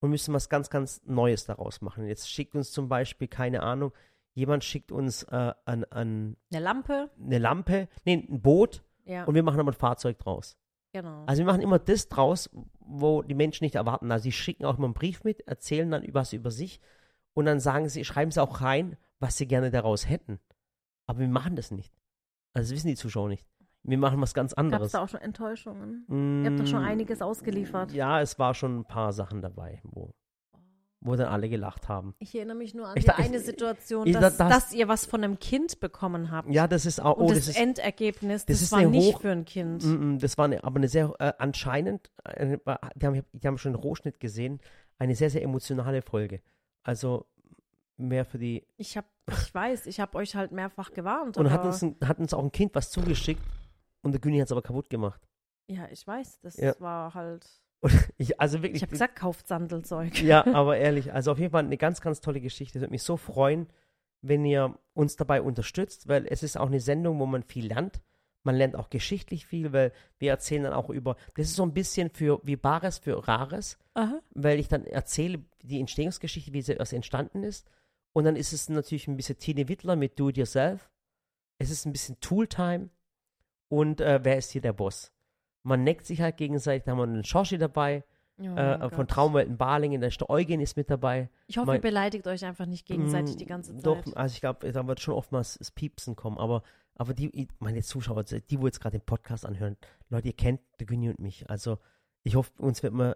[0.00, 2.06] und müssen was ganz, ganz Neues daraus machen.
[2.06, 3.92] Jetzt schickt uns zum Beispiel, keine Ahnung,
[4.34, 7.10] jemand schickt uns äh, an, an Eine Lampe.
[7.20, 10.56] eine Lampe, nee, ein Boot Ja, und wir machen aber ein Fahrzeug draus.
[10.92, 11.24] genau.
[11.26, 14.10] Also wir machen immer das draus, wo die Menschen nicht erwarten.
[14.10, 16.80] Also sie schicken auch immer einen Brief mit, erzählen dann was über sich
[17.34, 20.40] und dann sagen sie, schreiben sie auch rein, was sie gerne daraus hätten.
[21.06, 21.94] Aber wir machen das nicht.
[22.54, 23.46] Also das wissen die Zuschauer nicht.
[23.84, 24.92] Wir machen was ganz Gab es anderes.
[24.92, 26.04] da auch schon Enttäuschungen?
[26.06, 27.92] Mm, Ihr habt doch schon einiges ausgeliefert.
[27.92, 30.14] Ja, es war schon ein paar Sachen dabei, wo,
[31.04, 32.14] wo dann alle gelacht haben.
[32.20, 34.86] Ich erinnere mich nur an Ich die ich- eine Situation, ich- dass, das- dass ihr
[34.88, 36.48] was von einem Kind bekommen habt.
[36.48, 39.20] Ja, das ist auch, Und oh, das, das ist, Endergebnis, das, das war nicht hoch-
[39.20, 39.84] für ein Kind.
[39.84, 42.58] Mm, mm, das war eine, aber eine sehr, äh, anscheinend, eine,
[42.94, 44.60] die, haben, die haben schon einen Rohschnitt gesehen,
[44.98, 46.40] eine sehr, sehr emotionale Folge.
[46.84, 47.26] Also
[47.96, 51.36] mehr für die Ich hab, ich weiß, ich habe euch halt mehrfach gewarnt.
[51.36, 53.42] Und hat uns, ein, hat uns auch ein Kind was zugeschickt
[54.02, 55.20] und der Günni hat es aber kaputt gemacht.
[55.68, 56.74] ja, ich weiß, das Ja.
[56.80, 57.46] war halt.
[58.18, 58.76] Ich, also wirklich.
[58.76, 60.22] Ich habe gesagt, kauft Sandelzeug.
[60.22, 62.78] ja, aber ehrlich, also auf jeden Fall eine ganz, ganz tolle Geschichte.
[62.78, 63.66] Es würde mich so freuen,
[64.20, 68.00] wenn ihr uns dabei unterstützt, weil es ist auch eine Sendung, wo man viel lernt.
[68.44, 71.74] Man lernt auch geschichtlich viel, weil wir erzählen dann auch über, das ist so ein
[71.74, 74.20] bisschen für wie Bares für Rares, Aha.
[74.30, 77.70] weil ich dann erzähle die Entstehungsgeschichte, wie sie erst entstanden ist.
[78.12, 80.90] Und dann ist es natürlich ein bisschen Tine Wittler mit Do It Yourself.
[81.58, 82.90] Es ist ein bisschen Tooltime.
[83.68, 85.12] Und äh, wer ist hier der Boss?
[85.62, 86.84] Man neckt sich halt gegenseitig.
[86.84, 88.04] Da haben wir einen Schorschi dabei,
[88.38, 89.06] Oh äh, von.
[89.06, 90.00] Traumwelten Balingen.
[90.00, 91.30] Der Eugen ist mit dabei.
[91.46, 93.86] Ich hoffe, mein- ihr beleidigt euch einfach nicht gegenseitig Mm, die ganze Zeit.
[93.86, 96.38] Doch, also ich glaube, da wird schon oftmals das Piepsen kommen.
[96.38, 96.62] Aber,
[96.96, 99.76] aber die, meine Zuschauer, die, wo jetzt gerade den Podcast anhören,
[100.08, 101.48] Leute, ihr kennt Günni und mich.
[101.48, 101.78] Also
[102.24, 103.14] ich hoffe, uns wird man,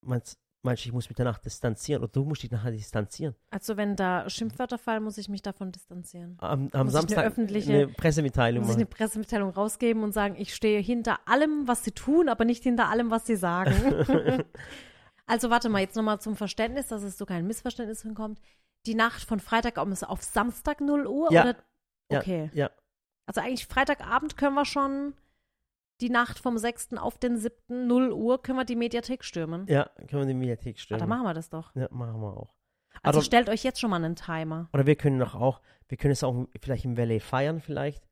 [0.00, 3.34] meinst, meinst du, ich muss mich danach distanzieren oder du musst dich nachher distanzieren?
[3.50, 6.36] Also wenn da Schimpfwörter fallen, muss ich mich davon distanzieren.
[6.40, 8.86] Am, am Muss ich eine Samstag öffentliche- eine Pressemitteilung Muss ich eine.
[8.86, 13.10] Pressemitteilung rausgeben und sagen, ich stehe hinter allem, was sie tun, aber nicht hinter allem,
[13.10, 13.72] was sie sagen.
[15.26, 18.40] also warte mal, jetzt nochmal zum Verständnis, dass es so kein Missverständnis hinkommt.
[18.86, 21.32] Die Nacht von Freitag auf auf Samstag 0 Uhr?
[21.32, 21.42] Ja.
[21.42, 21.56] Oder?
[22.12, 22.50] Ja, Okay.
[22.52, 22.70] Ja,
[23.26, 25.14] Also eigentlich Freitagabend können wir schon
[26.00, 26.94] die Nacht vom 6.
[26.98, 27.86] auf den 7.
[27.86, 29.66] 0 Uhr können wir die Mediathek stürmen.
[29.68, 31.00] ja, können wir die Mediathek Ah, stellen.
[31.00, 31.74] dann machen wir das doch.
[31.74, 32.54] ja, machen wir auch.
[33.02, 34.68] Also Aber- stellt euch jetzt schon mal einen Timer.
[34.72, 38.02] Oder wir können doch auch, wir können es auch vielleicht im Valley feiern vielleicht.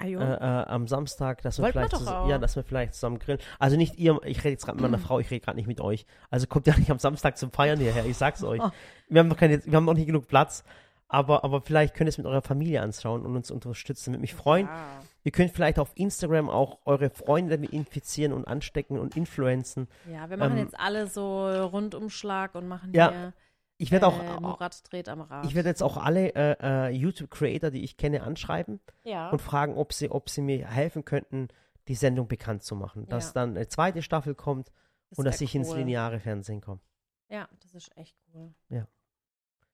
[0.00, 2.28] Ah, äh, äh, am Samstag, dass wir Wollten wir vielleicht doch zus- auch.
[2.28, 3.40] ja, dass wir vielleicht zusammen grillen.
[3.58, 5.80] Also nicht ihr, ich rede jetzt gerade mit meiner Frau, ich rede gerade nicht mit
[5.80, 6.06] euch.
[6.30, 8.60] Also kommt ja nicht am Samstag zum Feiern hierher, ich sag's euch.
[8.62, 8.70] Oh.
[9.08, 10.62] Wir haben noch keine, wir haben noch nicht genug Platz,
[11.08, 14.12] aber, aber vielleicht könnt ihr es mit eurer Familie anschauen und uns unterstützen.
[14.12, 14.66] Würde mich freuen.
[14.66, 15.00] Ja.
[15.28, 19.86] Ihr könnt vielleicht auf Instagram auch eure Freunde damit infizieren und anstecken und influenzen.
[20.10, 23.34] Ja, wir machen Ähm, jetzt alle so Rundumschlag und machen Ja, hier
[23.76, 25.44] Ich werde äh, auch, Murat dreht am Rad.
[25.44, 29.28] ich werde jetzt auch alle äh, äh, YouTube-Creator, die ich kenne, anschreiben ja.
[29.28, 31.48] und fragen, ob sie, ob sie mir helfen könnten,
[31.88, 33.06] die Sendung bekannt zu machen.
[33.10, 33.32] Dass Ja.
[33.34, 34.72] dann eine zweite Staffel kommt
[35.10, 35.76] das und dass ich ins cool.
[35.76, 36.80] lineare Fernsehen komme.
[37.28, 38.54] Ja, das ist echt cool.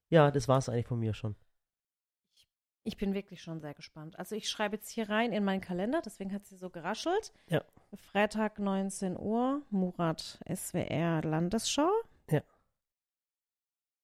[0.08, 1.36] Ja, das war es eigentlich von mir schon.
[2.84, 4.18] Ich bin wirklich schon sehr gespannt.
[4.18, 7.32] Also ich schreibe jetzt hier rein in meinen Kalender, deswegen hat sie so geraschelt.
[7.48, 7.64] Ja.
[7.94, 11.90] Freitag 19 Uhr, Murat SWR Landesschau.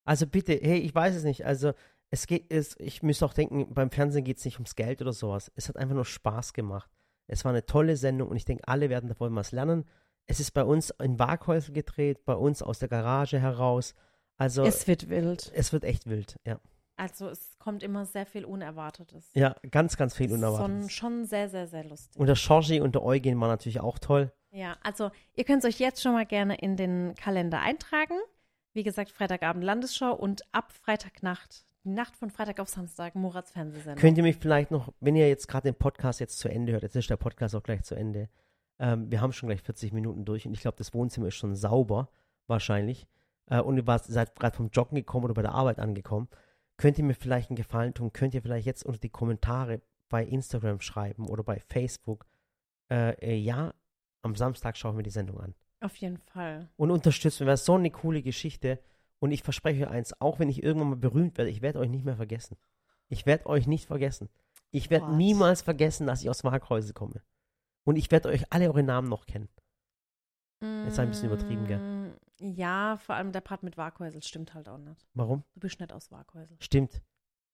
[0.07, 1.45] Also bitte, hey, ich weiß es nicht.
[1.45, 1.73] Also
[2.11, 5.13] es geht, es, ich müsste auch denken, beim Fernsehen geht es nicht ums Geld oder
[5.13, 5.53] sowas.
[5.55, 6.91] Es hat einfach nur Spaß gemacht.
[7.29, 9.85] Es war eine tolle Sendung und ich denke, alle werden davon was lernen.
[10.27, 13.95] Es ist bei uns in Waghäusel gedreht, bei uns aus der Garage heraus.
[14.37, 15.53] Also es, Es wird wild.
[15.73, 16.59] wird echt wild, ja.
[17.01, 19.31] Also es kommt immer sehr viel Unerwartetes.
[19.33, 20.93] Ja, ganz, ganz viel Schon, unerwartet.
[20.93, 22.21] schon sehr, sehr, sehr lustig.
[22.21, 24.31] Und der Georgie und der Eugen waren natürlich auch toll.
[24.51, 28.19] Ja, also ihr könnt es euch jetzt schon mal gerne in den Kalender eintragen.
[28.75, 33.97] Wie gesagt, Freitagabend Landesschau und ab Freitagnacht, die Nacht von Freitag auf Samstag, Murats Fernsehsendung.
[33.99, 36.83] Könnt ihr mich vielleicht noch, wenn ihr jetzt gerade den Podcast jetzt zu Ende hört,
[36.83, 38.29] jetzt ist der Podcast auch gleich zu Ende,
[38.79, 41.55] Ähm, wir haben schon gleich 40 Minuten durch und ich glaube, das Wohnzimmer ist schon
[41.55, 42.11] sauber,
[42.47, 43.07] wahrscheinlich.
[43.47, 46.29] Äh, und ihr wart, seid gerade vom Joggen gekommen oder bei der Arbeit angekommen.
[46.81, 48.11] Könnt ihr mir vielleicht einen Gefallen tun?
[48.11, 52.25] Könnt ihr vielleicht jetzt unter die Kommentare bei Instagram schreiben oder bei Facebook?
[52.91, 53.75] Äh, äh, ja,
[54.23, 55.55] am Samstag schauen wir die Sendung an.
[55.83, 56.71] Auf jeden Fall.
[56.77, 57.47] Und unterstützen.
[57.47, 58.79] Wäre so eine coole Geschichte.
[59.19, 61.91] Und ich verspreche euch eins, auch wenn ich irgendwann mal berühmt werde, ich werde euch
[61.91, 62.57] nicht mehr vergessen.
[63.09, 64.31] Ich werde euch nicht vergessen.
[64.71, 67.21] Ich werde niemals vergessen, dass ich aus Markhäusel komme.
[67.85, 69.51] Und ich werde euch alle eure Namen noch kennen.
[70.87, 72.00] Ist ein bisschen übertrieben, gell?
[72.41, 75.07] Ja, vor allem der Part mit Warkhäusel stimmt halt auch nicht.
[75.15, 75.45] Warum?
[75.55, 76.57] Du bist nicht aus Warkhäusel.
[76.61, 77.03] Stimmt.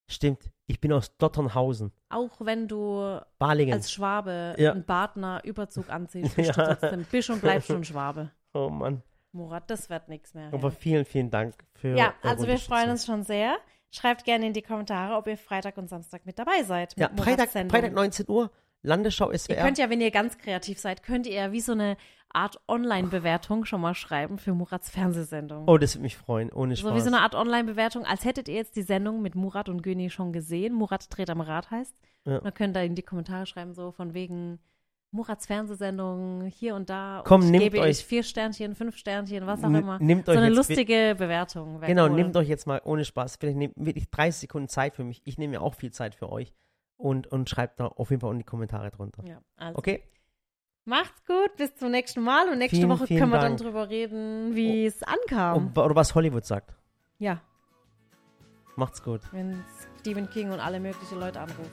[0.09, 0.51] Stimmt.
[0.67, 1.91] Ich bin aus Dotternhausen.
[2.09, 3.75] Auch wenn du Balingen.
[3.75, 4.71] als Schwabe Ja.
[4.73, 6.65] einen Badner Überzug anziehst, bist Ja.
[6.75, 8.31] du trotzdem, bist und bleibst schon Schwabe.
[8.55, 9.03] oh Mann.
[9.33, 10.53] Murat, das wird nichts mehr.
[10.53, 11.97] Aber vielen, vielen Dank für.
[11.97, 13.57] Ja, also wir freuen uns schon sehr.
[13.91, 16.97] Schreibt gerne in die Kommentare, ob ihr Freitag und Samstag mit dabei seid.
[16.97, 17.51] Ja, Freitag.
[17.51, 18.51] Freitag 19 Uhr,
[18.83, 19.57] Landesschau Ihr SWR.
[19.63, 21.97] könnt ja, wenn ihr ganz kreativ seid, könnt ihr ja wie so eine
[22.37, 25.67] Art Online-Bewertung schon mal schreiben für Murats Fernsehsendung.
[25.67, 26.53] oh, das würde mich freuen.
[26.53, 26.91] Ohne Spaß.
[26.91, 29.83] so wie so eine Art Online-Bewertung, als hättet ihr jetzt die Sendung mit Murat und
[29.83, 30.75] Göni schon gesehen.
[30.75, 31.95] Murat dreht am Rad heißt.
[32.25, 32.37] Ja.
[32.39, 34.59] Und dann könnt ihr in die Kommentare schreiben, so von wegen
[35.13, 37.23] Murats Fernsehsendung hier und da.
[37.25, 39.99] Komm, und nehmt gebe euch- ich vier Sternchen, fünf Sternchen, was auch immer.
[40.01, 41.81] Nehmt So euch eine lustige Bewertung.
[41.81, 42.11] Genau, cool.
[42.17, 45.23] nehmt euch jetzt mal ohne Spaß, vielleicht nehmt wirklich 30 Sekunden Zeit für mich.
[45.25, 46.53] Ich nehme mir auch viel Zeit für euch.
[46.99, 49.23] Und, und schreibt da auf jeden Fall in die Kommentare drunter.
[49.27, 49.79] Ja, also.
[49.79, 50.03] Okay?
[50.89, 52.49] Macht's gut, bis zum nächsten Mal.
[52.49, 53.59] Und nächste Vielen, Woche vielen können wir Dank.
[53.59, 55.57] dann drüber reden, wie es ankam.
[55.67, 56.75] Und, oder was Hollywood sagt.
[57.19, 57.41] Ja,
[58.77, 59.21] Macht's gut.
[59.33, 59.65] wenn
[60.01, 61.71] Stephen King und alle möglichen Leute anrufen.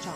[0.00, 0.14] Ciao.